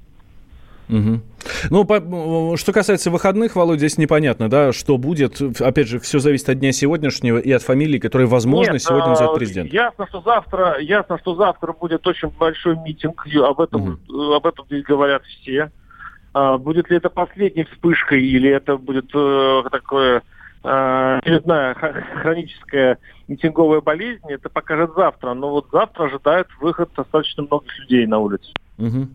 [0.88, 1.22] Угу.
[1.72, 5.42] Ну, по, что касается выходных, Володя, здесь непонятно, да, что будет.
[5.60, 9.36] Опять же, все зависит от дня сегодняшнего и от фамилии, которые, возможно, Нет, сегодня назовет
[9.36, 9.74] президент.
[9.74, 13.26] Ясно, что завтра, ясно, что завтра будет очень большой митинг.
[13.44, 14.34] Об этом, угу.
[14.34, 15.72] об этом здесь говорят все.
[16.36, 20.22] А, будет ли это последней вспышкой или это будет э, такое
[20.66, 22.98] э, очередная хроническая
[23.30, 25.34] митинговая болезнь, это покажет завтра.
[25.34, 28.52] Но вот завтра ожидают выход достаточно многих людей на улицу.
[28.78, 29.08] Угу.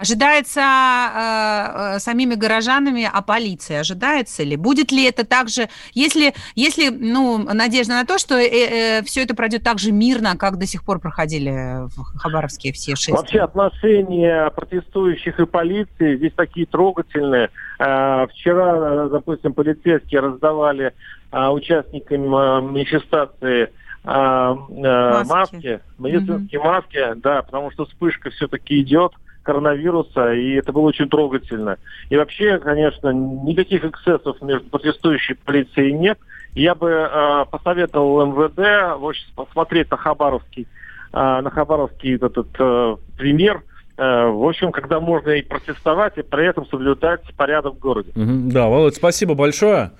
[0.00, 4.56] Ожидается э, э, самими горожанами, а полиции ожидается ли?
[4.56, 9.36] Будет ли это также, если, если ну, надежда на то, что э, э, все это
[9.36, 13.10] пройдет так же мирно, как до сих пор проходили в Хабаровске все шесть?
[13.10, 17.50] Вообще отношения протестующих и полиции здесь такие трогательные.
[17.78, 20.94] Э, вчера, допустим, полицейские раздавали
[21.30, 23.64] э, участникам э, манифестации
[24.04, 26.64] э, маски, маски медицинские mm-hmm.
[26.64, 31.78] маски, да, потому что вспышка все-таки идет коронавируса, и это было очень трогательно.
[32.08, 36.18] И вообще, конечно, никаких эксцессов между протестующей полицией нет.
[36.54, 38.58] Я бы э, посоветовал МВД
[39.00, 40.66] общем, посмотреть на Хабаровский,
[41.12, 43.62] э, на Хабаровский этот э, пример,
[44.00, 48.12] в общем, когда можно и протестовать, и при этом соблюдать порядок в городе.
[48.14, 49.90] Да, Володь, спасибо большое.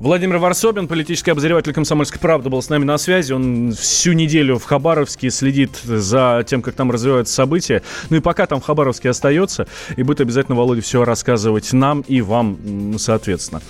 [0.00, 3.32] Владимир Варсобин, политический обозреватель «Комсомольской правды», был с нами на связи.
[3.32, 7.82] Он всю неделю в Хабаровске следит за тем, как там развиваются события.
[8.10, 12.22] Ну и пока там в Хабаровске остается, и будет обязательно Володя все рассказывать нам и
[12.22, 13.60] вам, соответственно.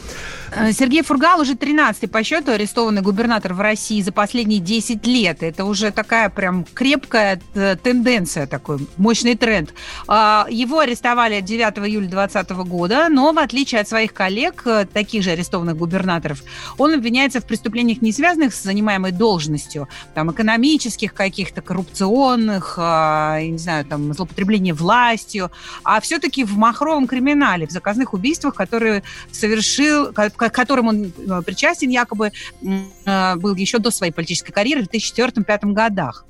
[0.56, 5.42] Э, Сергей Фургал уже 13-й по счету арестованный губернатор в России за последние 10 лет.
[5.42, 9.74] Это уже такая прям крепкая э, тенденция, такой мощный тренд.
[10.06, 15.22] А, его арестовали 9 июля 2020 года, но в отличие от своих коллег, э, таких
[15.22, 16.42] же арестованных губернаторов,
[16.78, 23.58] он обвиняется в преступлениях, не связанных с занимаемой должностью, там, экономических каких-то, коррупционных, а, не
[23.58, 25.50] знаю, там, злоупотребление властью,
[25.82, 30.12] а все-таки в махровом криминале, в заказных убийствах, которые совершил,
[30.48, 35.72] к которым он э, причастен, якобы э, был еще до своей политической карьеры в 2004-2005
[35.72, 36.24] годах.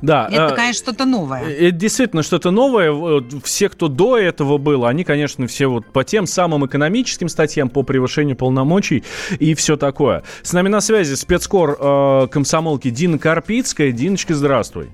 [0.00, 1.42] Да, это, э, конечно, что-то новое.
[1.44, 3.22] Это действительно что-то новое.
[3.42, 7.82] Все, кто до этого был, они, конечно, все вот по тем самым экономическим статьям, по
[7.82, 9.04] превышению полномочий
[9.38, 10.22] и все такое.
[10.42, 13.92] С нами на связи спецкор э, комсомолки Дина Карпицкая.
[13.92, 14.88] Диночка, здравствуй.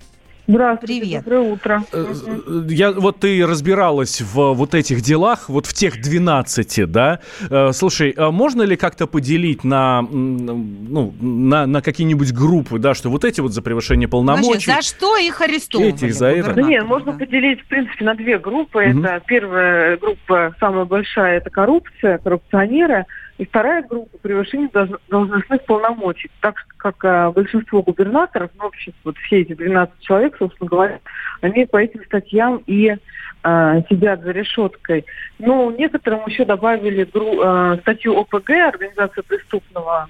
[0.46, 1.24] Здравствуйте, Привет.
[1.24, 1.82] доброе утро.
[1.92, 7.20] Э, э, я, вот ты разбиралась в вот этих делах, вот в тех 12, да?
[7.48, 13.08] Э, слушай, а можно ли как-то поделить на, ну, на, на какие-нибудь группы, да, что
[13.08, 14.64] вот эти вот за превышение полномочий...
[14.66, 15.94] Значит, за что их арестовывали?
[15.94, 16.52] Этих за это?
[16.52, 17.18] Да нет, можно да.
[17.18, 18.86] поделить, в принципе, на две группы.
[18.90, 19.00] Угу.
[19.00, 23.06] Это первая группа, самая большая, это коррупция, коррупционеры–
[23.38, 24.70] и вторая группа превышение
[25.08, 26.30] должностных полномочий.
[26.40, 31.00] Так как а, большинство губернаторов, ну, вообще вот все эти 12 человек, собственно говоря,
[31.40, 32.96] они по этим статьям и
[33.42, 35.04] а, сидят за решеткой.
[35.38, 40.08] Но некоторым еще добавили гру, а, статью ОПГ, организация преступного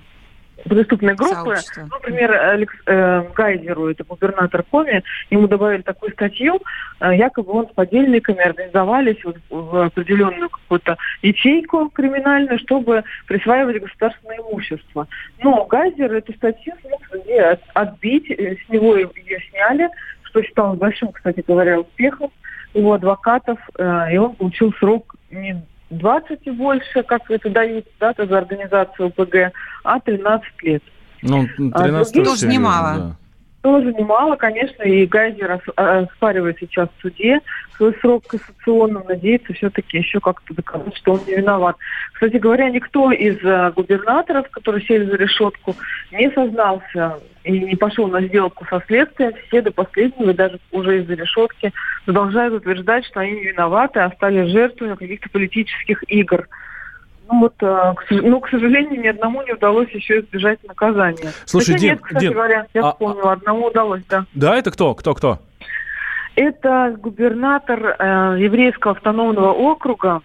[0.68, 1.35] преступной группы.
[1.35, 1.88] Сообщество.
[1.90, 6.61] Например, Алекс, э, Гайдеру, это губернатор Коми, ему добавили такую статью,
[7.00, 14.38] э, якобы он с подельниками организовались вот в определенную какую-то ячейку криминальную, чтобы присваивать государственное
[14.38, 15.09] имущество.
[15.42, 17.00] Но Гайдер эту статью смог
[17.74, 19.88] отбить, э, с него ее сняли,
[20.22, 22.31] что считалось большим, кстати говоря, успехом
[22.74, 25.62] его адвокатов, э, и он получил срок не
[25.98, 29.52] 20 и больше, как это дают, да, за организацию ОПГ,
[29.85, 30.83] а 13 лет.
[31.22, 32.94] Ну, 13 а тоже немало.
[32.96, 33.16] Да.
[33.64, 37.40] Тоже немало, конечно, и Гайзер оспаривает сейчас в суде
[37.79, 41.74] свой срок кассационным, надеется все-таки еще как-то доказать, что он не виноват.
[42.12, 45.74] Кстати говоря, никто из э, губернаторов, которые сели за решетку,
[46.12, 49.33] не сознался и не пошел на сделку со следствием.
[49.46, 51.72] Все до последнего, даже уже из-за решетки,
[52.05, 56.48] продолжают утверждать, что они не виноваты, а стали жертвами каких-то политических игр.
[57.30, 61.32] Ну вот, а, к, ну, к сожалению, ни одному не удалось еще избежать наказания.
[61.46, 64.26] Слушай, Хотя Дин, нет, кстати Дин, говоря, я а- вспомнила, одному удалось, да.
[64.34, 64.94] Да, это кто?
[64.94, 65.38] Кто, кто?
[66.37, 70.20] Это губернатор э, еврейского автономного округа.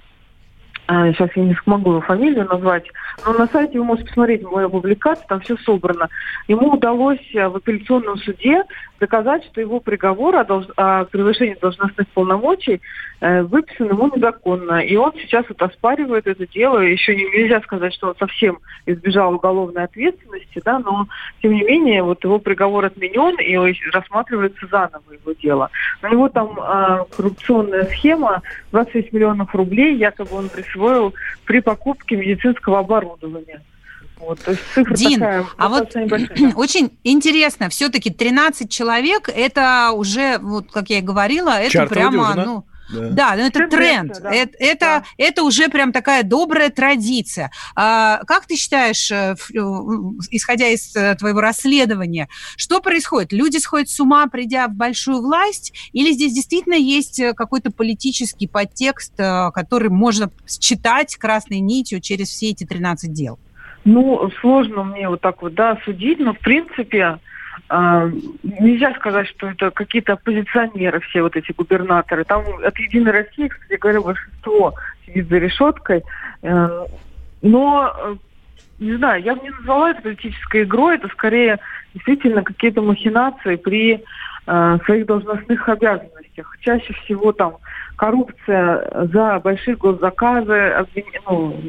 [0.91, 2.85] А, сейчас я не смогу его фамилию назвать.
[3.23, 6.09] Но на сайте вы можете посмотреть мою публикацию, там все собрано.
[6.47, 8.63] Ему удалось э, в апелляционном суде
[8.99, 12.81] доказать, что его приговор о, долж- о превышении должностных полномочий
[13.21, 14.79] э, выписан ему незаконно.
[14.79, 16.79] И он сейчас вот оспаривает это дело.
[16.79, 21.07] Еще не, нельзя сказать, что он совсем избежал уголовной ответственности, да, но
[21.43, 25.69] тем не менее вот его приговор отменен и рассматривается заново его дело.
[26.01, 30.78] У него там э, коррупционная схема, 26 миллионов рублей якобы он присвоил
[31.45, 33.61] при покупке медицинского оборудования.
[34.19, 36.53] Вот, то есть цифра Дин, такая а вот небольшая.
[36.55, 42.35] очень интересно, все-таки 13 человек, это уже, вот как я и говорила, это Чартовая прямо,
[42.35, 43.09] ну, Да.
[43.09, 44.13] да, ну это тренд.
[44.13, 44.31] Тенденция, да.
[44.31, 45.03] Это, это, Да.
[45.17, 47.51] это уже прям такая добрая традиция.
[47.75, 49.57] А, как ты считаешь, э, э,
[50.31, 53.31] исходя из э, твоего расследования, что происходит?
[53.31, 59.13] Люди сходят с ума, придя в большую власть, или здесь действительно есть какой-то политический подтекст,
[59.17, 63.39] который можно считать красной нитью через все эти 13 дел?
[63.85, 67.19] Ну, сложно мне вот так вот, да, судить, но в принципе
[67.69, 72.23] нельзя сказать, что это какие-то оппозиционеры, все вот эти губернаторы.
[72.23, 74.73] Там от Единой России, кстати говоря, большинство
[75.05, 76.03] сидит за решеткой.
[76.41, 76.85] Э,
[77.41, 78.15] но, э,
[78.79, 81.59] не знаю, я бы не назвала это политической игрой, это скорее
[81.93, 84.03] действительно какие-то махинации при
[84.47, 86.57] э, своих должностных обязанностях.
[86.61, 87.57] Чаще всего там
[87.95, 90.85] коррупция за большие госзаказы
[91.27, 91.59] ну,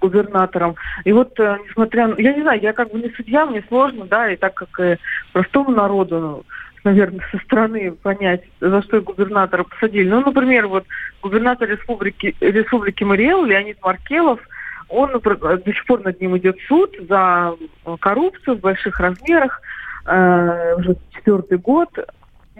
[0.00, 0.76] губернатором.
[1.04, 2.14] И вот, э, несмотря на...
[2.18, 4.98] Я не знаю, я как бы не судья, мне сложно, да, и так как и
[5.32, 6.44] простому народу,
[6.84, 10.08] наверное, со стороны понять, за что губернатора посадили.
[10.08, 10.84] Ну, например, вот
[11.22, 14.40] губернатор республики, республики Мариэл Леонид Маркелов,
[14.88, 19.60] он до сих пор над ним идет суд за э, коррупцию в больших размерах,
[20.06, 21.90] э, уже четвертый год.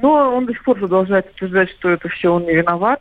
[0.01, 3.01] Но он до сих пор продолжает утверждать, что это все он не виноват,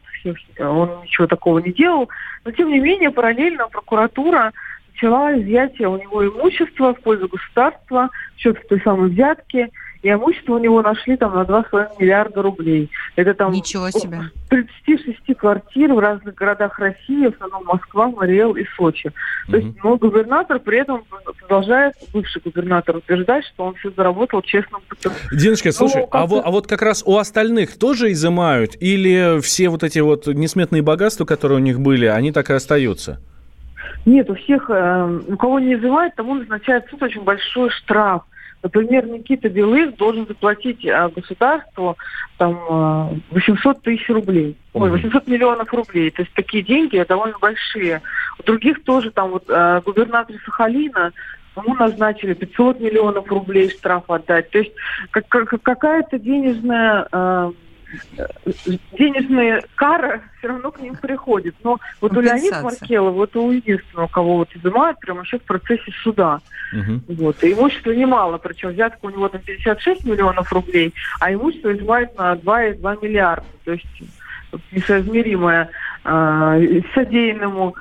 [0.60, 2.10] он ничего такого не делал.
[2.44, 4.52] Но тем не менее, параллельно прокуратура
[4.92, 9.70] начала изъятие у него имущества в пользу государства, в счет той самой взятки.
[10.02, 12.90] И имущество у него нашли там на 2,5 миллиарда рублей.
[13.16, 14.20] Это там Ничего себе.
[14.50, 19.12] 36 квартир в разных городах России, в основном Москва, Мариэл и Сочи.
[19.50, 21.04] То есть, но губернатор при этом
[21.40, 25.12] продолжает, бывший губернатор, утверждать, что он все заработал честным путем.
[25.32, 28.76] Диночка, слушай, как-то- а, вот, а вот как раз у остальных тоже изымают?
[28.80, 33.20] Или все вот эти вот несметные богатства, которые у них были, они так и остаются?
[34.06, 38.22] Нет, у всех, э, у кого не изымают, тому назначает суд очень большой штраф.
[38.64, 41.96] Например, Никита Белых должен заплатить э, государству
[42.38, 44.58] там э, 800 тысяч рублей.
[44.74, 44.98] Ой, Мгм.
[44.98, 46.10] 800 миллионов рублей.
[46.12, 48.02] То есть такие деньги довольно большие.
[48.40, 51.14] У других тоже там вот э, губернатор Сахалина
[51.56, 54.50] ему назначили 500 миллионов рублей штраф отдать.
[54.52, 54.72] То есть
[55.12, 57.52] как- как- какая-то денежная э,
[58.98, 61.56] денежная кара все равно к ним приходит.
[61.64, 62.62] Но вот у Леонида.
[62.62, 66.40] Маркелова, это у единственного, кого вот изымают прямо сейчас в процессе суда.
[66.74, 67.04] Мгм.
[67.08, 67.44] Вот.
[67.44, 72.34] И имущества немало, причем взятка у него там 56 миллионов рублей, а имущество изымают на
[72.34, 73.46] 2,2 миллиарда.
[73.64, 74.04] То есть
[74.72, 75.70] несоизмеримое
[76.04, 77.76] э, содеянному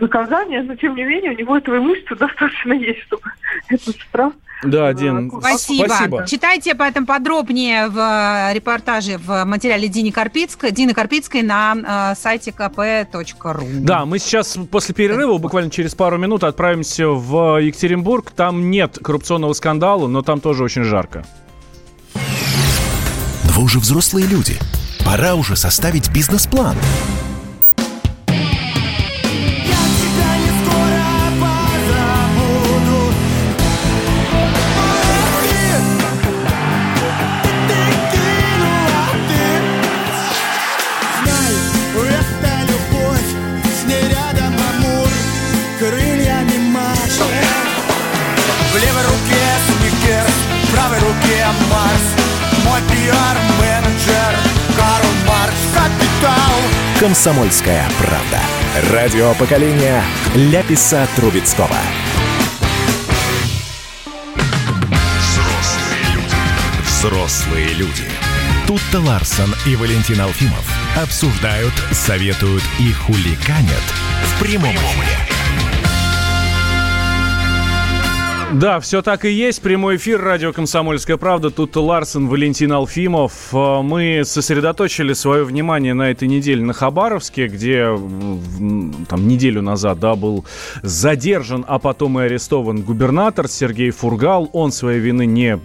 [0.00, 3.22] наказание, но тем не менее у него этого имущества достаточно есть, чтобы
[3.68, 4.32] этот штраф
[4.64, 5.86] Да, Дин, Спасибо.
[5.86, 6.26] спасибо.
[6.26, 12.14] Читайте об этом подробнее в э, репортаже в материале Дины Карпицкой, Дины Карпицкой на э,
[12.18, 13.66] сайте kp.ru.
[13.80, 18.30] Да, мы сейчас после перерыва, буквально через пару минут, отправимся в Екатеринбург.
[18.32, 21.24] Там нет коррупционного скандала, но там тоже очень жарко.
[22.14, 24.54] Но вы уже взрослые люди.
[25.04, 26.76] Пора уже составить бизнес-план.
[57.10, 58.40] Комсомольская правда.
[58.92, 60.00] Радио поколения
[60.36, 61.76] Ляписа Трубецкого.
[65.26, 66.36] Взрослые люди.
[66.86, 68.04] Взрослые люди.
[68.68, 70.64] Тут-то Ларсон и Валентин Алфимов
[70.96, 73.82] обсуждают, советуют и хуликанят
[74.22, 75.39] в прямом эфире.
[78.52, 79.62] Да, все так и есть.
[79.62, 81.50] Прямой эфир радио «Комсомольская правда».
[81.50, 83.32] Тут Ларсен, Валентин Алфимов.
[83.52, 87.84] Э, мы сосредоточили свое внимание на этой неделе на Хабаровске, где
[89.08, 90.44] там неделю назад да, был
[90.82, 94.50] задержан, а потом и арестован губернатор Сергей Фургал.
[94.52, 95.56] Он своей вины не,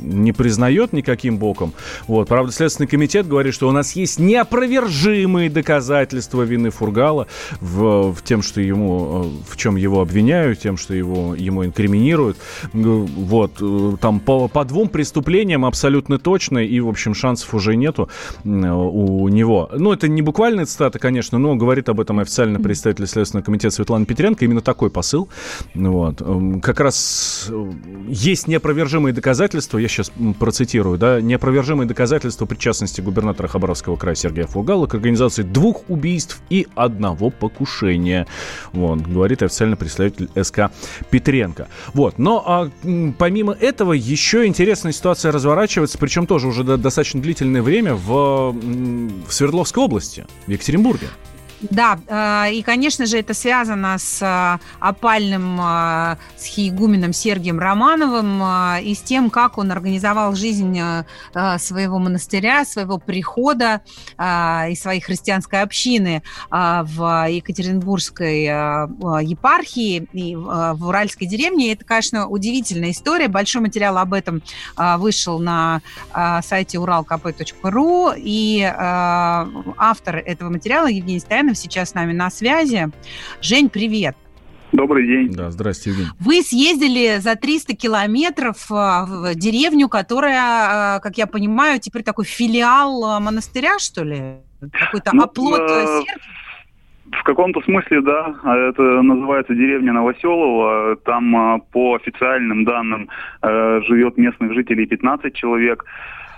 [0.00, 1.74] не признает никаким боком.
[2.06, 2.28] Вот.
[2.28, 7.26] Правда, Следственный комитет говорит, что у нас есть неопровержимые доказательства вины Фургала
[7.60, 12.13] в, в тем, что ему, э, в чем его обвиняют, тем, что его, ему инкриминируют
[12.14, 12.36] планируют.
[12.72, 18.08] Вот, э, там по, по двум преступлениям абсолютно точно, и, в общем, шансов уже нету
[18.44, 19.70] у него.
[19.72, 24.06] Ну, это не буквальная цитата, конечно, но говорит об этом официально представитель Следственного комитета Светлана
[24.06, 24.44] Петренко.
[24.44, 25.28] Именно такой посыл.
[25.74, 26.20] Вот.
[26.20, 27.72] Эм, как раз э,
[28.08, 34.86] есть неопровержимые доказательства, я сейчас процитирую, да, неопровержимые доказательства причастности губернатора Хабаровского края Сергея Фугала
[34.86, 38.26] к организации двух убийств и одного покушения.
[38.72, 40.70] Вот, говорит официальный представитель СК
[41.10, 41.68] Петренко.
[41.92, 42.03] Вот.
[42.04, 42.18] Вот.
[42.18, 42.70] Но а,
[43.16, 49.82] помимо этого еще интересная ситуация разворачивается, причем тоже уже достаточно длительное время в, в Свердловской
[49.82, 51.06] области, в Екатеринбурге.
[51.60, 58.42] Да, э, и, конечно же, это связано с э, опальным э, с хиегуменом Сергием Романовым
[58.82, 60.78] и с тем, как он организовал жизнь
[61.58, 63.80] своего монастыря, своего прихода
[64.18, 71.72] и своей христианской общины в Екатеринбургской епархии и в Уральской деревне.
[71.72, 73.28] Это, конечно, удивительная история.
[73.28, 74.42] Большой материал об этом
[74.76, 75.80] вышел на
[76.42, 82.88] сайте уралкп.ру, и автор этого материала Евгений Стоянов Иванов сейчас с нами на связи.
[83.40, 84.16] Жень, привет.
[84.72, 85.32] Добрый день.
[85.32, 86.10] Да, здравствуйте, Евгений.
[86.18, 92.24] Вы съездили за 300 километров а, в деревню, которая, а, как я понимаю, теперь такой
[92.24, 94.20] филиал а, монастыря, что ли?
[94.72, 96.02] Какой-то ну, оплот э,
[97.12, 98.34] В каком-то смысле, да.
[98.70, 100.96] Это называется деревня Новоселово.
[101.04, 103.08] Там по официальным данным
[103.42, 105.84] э, живет местных жителей 15 человек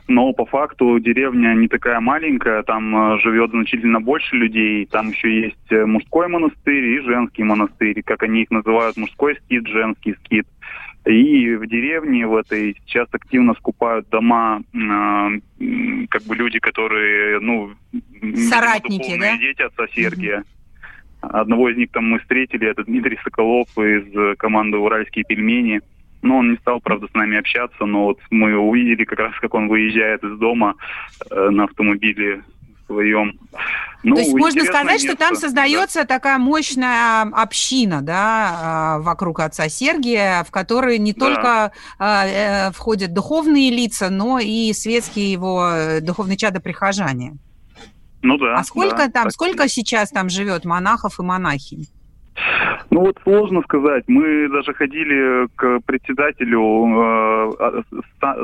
[0.09, 5.41] но по факту деревня не такая маленькая, там э, живет значительно больше людей, там еще
[5.47, 10.47] есть э, мужской монастырь и женский монастырь, как они их называют, мужской скит, женский скит.
[11.07, 17.73] И в деревне в этой сейчас активно скупают дома, э, как бы люди, которые, ну,
[18.49, 19.37] соратники, да?
[19.37, 20.45] дети отца Сергия.
[21.21, 25.81] Одного из них там мы встретили, это Дмитрий Соколов из команды «Уральские пельмени».
[26.23, 29.55] Но он не стал, правда, с нами общаться, но вот мы увидели как раз, как
[29.55, 30.75] он выезжает из дома
[31.31, 32.43] э, на автомобиле
[32.87, 33.39] своем.
[34.03, 35.09] Ну, То есть можно сказать, место.
[35.09, 36.07] что там создается да.
[36.07, 41.27] такая мощная община, да, а, вокруг отца Сергия, в которой не да.
[41.27, 47.37] только а, э, входят духовные лица, но и светские его э, духовные чада прихожане.
[48.23, 48.55] Ну да.
[48.55, 49.33] А сколько да, там, так...
[49.33, 51.89] сколько сейчас там живет монахов и монахинь?
[52.97, 54.05] Ну вот сложно сказать.
[54.07, 57.83] Мы даже ходили к председателю э,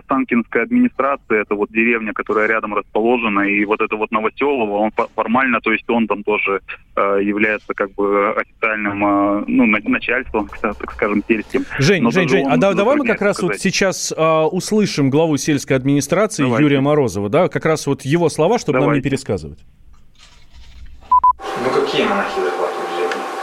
[0.04, 5.62] Станкинской администрации, это вот деревня, которая рядом расположена, и вот это вот Новоселово, он формально,
[5.62, 6.60] то есть он там тоже
[6.96, 11.64] э, является как бы официальным э, ну, начальством, так скажем, сельским.
[11.78, 13.54] Жень, Но Жень, Жень, а да, давай мы как раз сказать.
[13.54, 16.62] вот сейчас э, услышим главу сельской администрации Давайте.
[16.62, 18.88] Юрия Морозова, да, как раз вот его слова, чтобы Давайте.
[18.88, 19.60] нам не пересказывать.
[21.38, 22.52] Ну какие монахи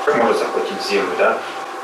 [0.10, 1.38] как можно захватить землю, да?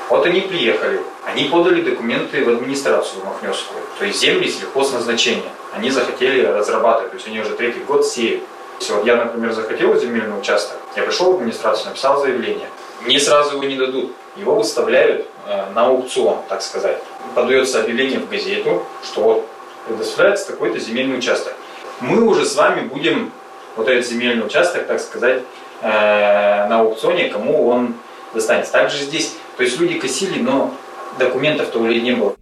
[0.10, 5.50] Вот они приехали, они подали документы в администрацию Махневскую, то есть земли сельхозназначения.
[5.74, 8.44] Они захотели разрабатывать, то есть они уже третий год сеют.
[8.80, 12.68] Если вот я, например, захотел земельный участок, я пришел в администрацию, написал заявление.
[13.02, 14.14] Мне сразу его не дадут.
[14.36, 17.02] Его выставляют э, на аукцион, так сказать.
[17.34, 19.48] Подается объявление в газету, что вот
[19.88, 21.54] предоставляется такой-то земельный участок.
[22.02, 23.32] Мы уже с вами будем
[23.76, 25.42] вот этот земельный участок, так сказать,
[25.82, 27.96] э, на аукционе, кому он
[28.36, 28.72] достанется.
[28.72, 30.74] Также здесь, то есть люди косили, но
[31.18, 32.36] документов-то у людей не было.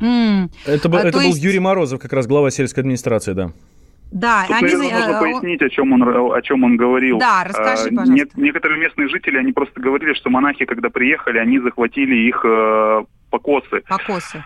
[0.00, 0.50] Mm.
[0.64, 1.42] Это, а, это был есть...
[1.42, 3.50] Юрий Морозов, как раз глава сельской администрации, да.
[4.10, 4.72] Да, Тут, они...
[4.74, 6.02] наверное, нужно пояснить, о чем он,
[6.32, 7.18] о чем он говорил.
[7.18, 8.40] Да, расскажи, а, пожалуйста.
[8.40, 13.82] некоторые местные жители, они просто говорили, что монахи, когда приехали, они захватили их э, покосы.
[13.86, 14.44] Покосы.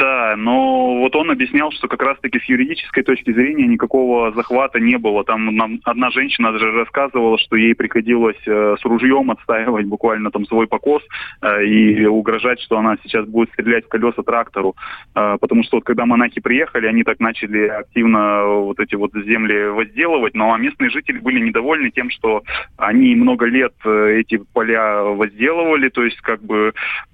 [0.00, 4.96] Да, но вот он объяснял, что как раз-таки с юридической точки зрения никакого захвата не
[4.96, 5.24] было.
[5.24, 10.46] Там нам одна женщина даже рассказывала, что ей приходилось э, с ружьем отстаивать буквально там
[10.46, 11.02] свой покос
[11.42, 14.74] э, и угрожать, что она сейчас будет стрелять в колеса трактору.
[15.14, 19.68] Э, потому что вот когда монахи приехали, они так начали активно вот эти вот земли
[19.68, 22.42] возделывать, но местные жители были недовольны тем, что
[22.78, 26.72] они много лет э, эти поля возделывали, то есть как бы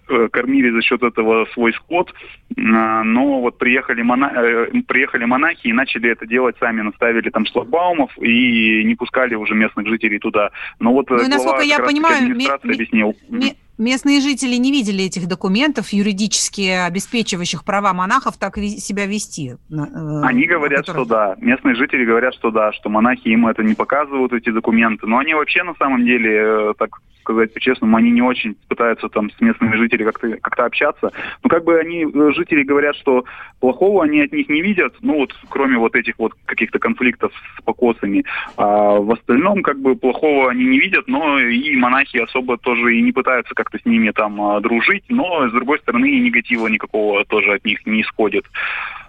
[0.08, 2.12] Э, кормили за счет этого свой скот,
[2.45, 4.32] А, Но вот приехали, мона...
[4.36, 9.54] э, приехали монахи и начали это делать сами, наставили там шлагбаумов и не пускали уже
[9.54, 10.50] местных жителей туда.
[10.78, 13.16] Но вот Ну, и глава насколько я понимаю, ми- администрации ми- объяснил.
[13.28, 19.56] Ме- Местные жители не видели этих документов, юридически обеспечивающих права монахов так себя вести.
[19.70, 21.36] э, Они говорят, которые- что да.
[21.40, 25.06] Местные жители говорят, что да, что монахи им это не показывают, эти документы.
[25.06, 26.88] Но они вообще на самом деле, э, так
[27.26, 31.10] сказать по-честному, они не очень пытаются там с местными жителями как-то как общаться.
[31.42, 33.24] Но как бы они, э, жители говорят, что
[33.60, 37.62] плохого они от них не видят, ну вот кроме вот этих вот каких-то конфликтов с
[37.62, 38.24] покосами.
[38.56, 43.02] А в остальном как бы плохого они не видят, но и монахи особо тоже и
[43.02, 47.24] не пытаются как-то с ними там а, дружить, но с другой стороны и негатива никакого
[47.24, 48.44] тоже от них не исходит.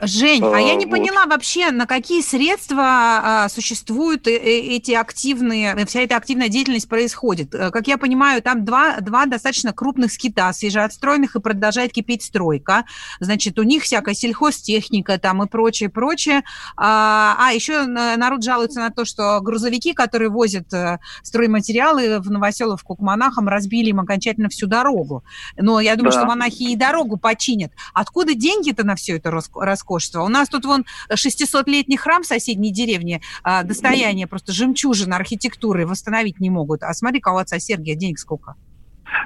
[0.02, 0.92] Жень, а я не вот.
[0.92, 6.50] поняла вообще, на какие средства а, существуют э- э- эти активные, э, вся эта активная
[6.50, 7.54] деятельность происходит.
[7.56, 12.86] Э, Как я понимаю, там два, два достаточно крупных скита, свежеотстроенных, и продолжает кипеть стройка.
[13.20, 16.44] Значит, у них всякая сельхозтехника там и прочее, прочее.
[16.76, 22.30] А, а еще на- народ жалуется на то, что грузовики, которые возят э, стройматериалы в
[22.30, 25.24] Новоселовку к монахам, разбили им окончательно всю дорогу.
[25.58, 26.20] Но я думаю, Да.
[26.20, 27.72] что монахи и дорогу починят.
[27.94, 30.22] Откуда деньги-то на все это роско- роскошество?
[30.22, 36.50] У нас тут вон 600-летний храм соседней деревне, а, достояние просто жемчужина архитектуры восстановить не
[36.50, 36.84] могут.
[36.84, 38.56] А смотри-ка, у отца Сергия денег сколько.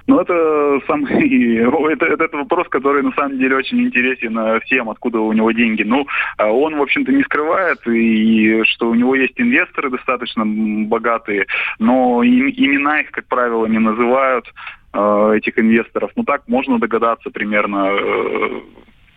[0.05, 1.55] Ну, это самый,
[1.93, 5.51] это, это, это вопрос, который на самом деле очень интересен э, всем, откуда у него
[5.51, 5.81] деньги.
[5.81, 6.05] Ну,
[6.37, 11.47] а он, в общем-то, не скрывает, и что у него есть инвесторы достаточно богатые,
[11.79, 14.45] но им- имена их, как правило, не называют
[14.93, 16.11] э, этих инвесторов.
[16.15, 18.61] Ну, так можно догадаться примерно, э,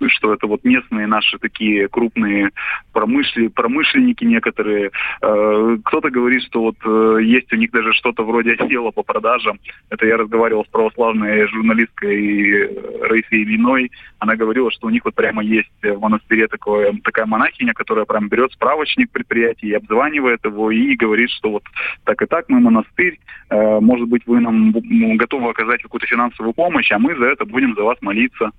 [0.08, 2.50] что это вот местные наши такие крупные
[2.92, 4.90] промышли, промышленники некоторые.
[5.22, 9.58] Э, Кто-то говорит, что вот э, есть у них даже что-то вроде отдела по продажам.
[9.90, 12.68] Это я разговаривал с православной журналисткой
[13.00, 13.90] Раисой Ильиной.
[14.18, 18.28] Она говорила, что у них вот прямо есть в монастыре такое, такая монахиня, которая прям
[18.28, 21.64] берет справочник предприятий и обзванивает его и говорит, что вот
[22.04, 23.18] так и так мы монастырь,
[23.50, 24.72] э, может быть, вы нам
[25.16, 28.50] готовы оказать какую-то финансовую помощь, а мы за это будем за вас молиться.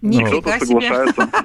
[0.00, 0.90] Нифига Кто-то себе.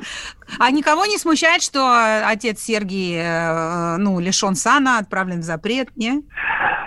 [0.59, 1.81] А никого не смущает, что
[2.25, 6.23] отец Сергий, э, ну, лишен сана, отправлен в запрет, не?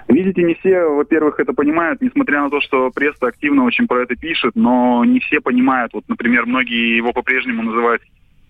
[0.08, 4.16] Видите, не все, во-первых, это понимают, несмотря на то, что пресса активно очень про это
[4.16, 5.92] пишет, но не все понимают.
[5.92, 8.02] Вот, например, многие его по-прежнему называют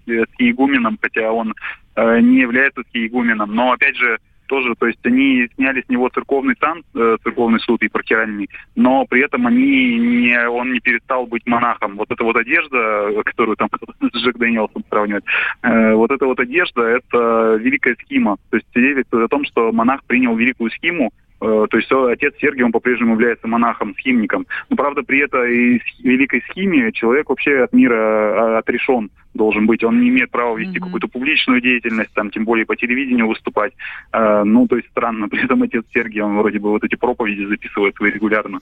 [0.07, 1.55] э, схиегуменом, хотя он
[1.95, 3.55] э, не является схиегуменом.
[3.55, 7.83] Но, опять же, тоже, то есть они сняли с него церковный сан, э, церковный суд
[7.83, 11.97] епархиальный, но при этом они не, он не перестал быть монахом.
[11.97, 13.69] Вот эта вот одежда, которую там
[14.15, 15.25] Джек Дэниелсом сравнивают,
[15.63, 18.37] э, вот эта вот одежда, это великая схима.
[18.51, 22.35] То есть свидетельствует о том, что монах принял великую схиму, Э, То есть э, отец
[22.41, 24.47] Сергий, он по-прежнему является монахом, схимником.
[24.71, 29.83] Но, правда, при этой великой схиме человек вообще от мира э, отрешен должен быть.
[29.83, 30.85] Он не имеет права вести Мгм.
[30.85, 33.73] какую-то публичную деятельность, там, тем более по телевидению выступать.
[34.13, 35.29] Э, Ну, то есть странно.
[35.31, 38.61] При этом отец Сергий, он вроде бы вот эти проповеди записывает свои регулярно.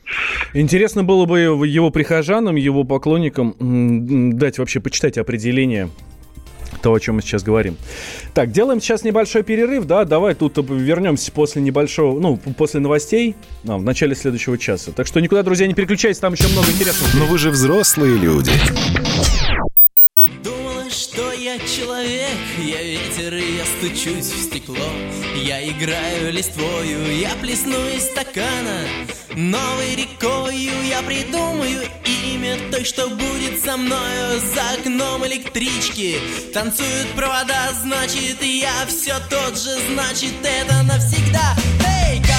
[0.55, 3.55] Интересно было бы его прихожанам, его поклонникам
[4.39, 5.89] дать вообще почитать определение
[6.81, 7.77] того, о чем мы сейчас говорим.
[8.35, 13.79] Так, делаем сейчас небольшой перерыв, да, давай тут вернемся после небольшого, ну, после новостей, а,
[13.79, 14.93] в начале следующего часа.
[14.93, 17.11] Так что никуда, друзья, не переключайтесь, там еще много интересного.
[17.15, 18.51] Но вы же взрослые люди.
[20.43, 22.37] Думала, что я человек,
[23.81, 24.77] стучусь в стекло.
[25.37, 28.85] Я играю листвою, я плесну из стакана.
[29.35, 36.19] Новой рекою я придумаю имя той, что будет со мною За окном электрички.
[36.53, 41.57] Танцуют провода Значит, я все тот же, значит, это навсегда.
[41.87, 42.30] Эй, как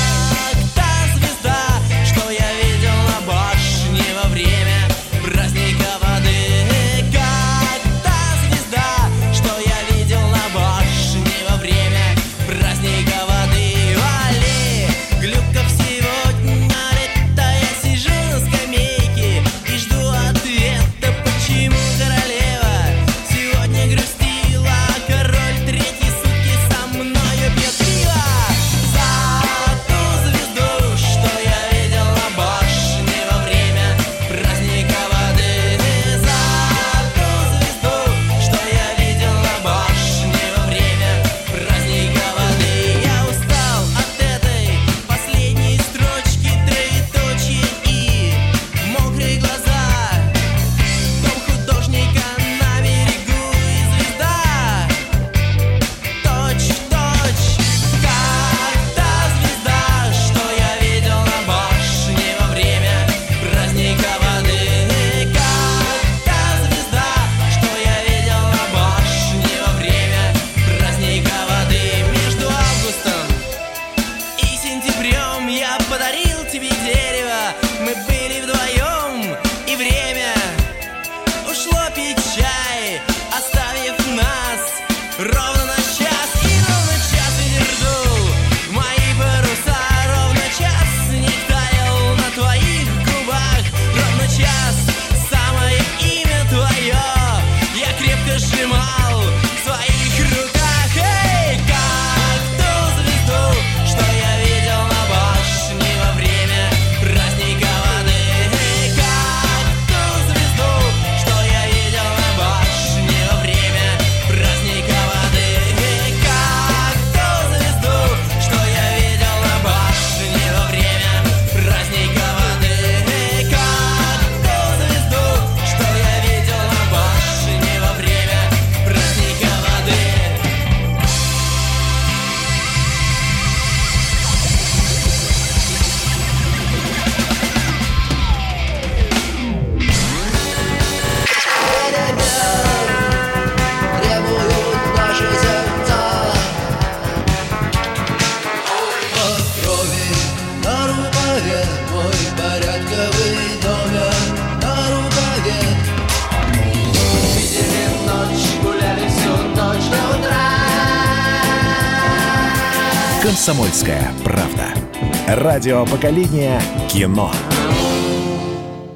[165.61, 166.59] Радио поколения
[166.89, 167.31] кино.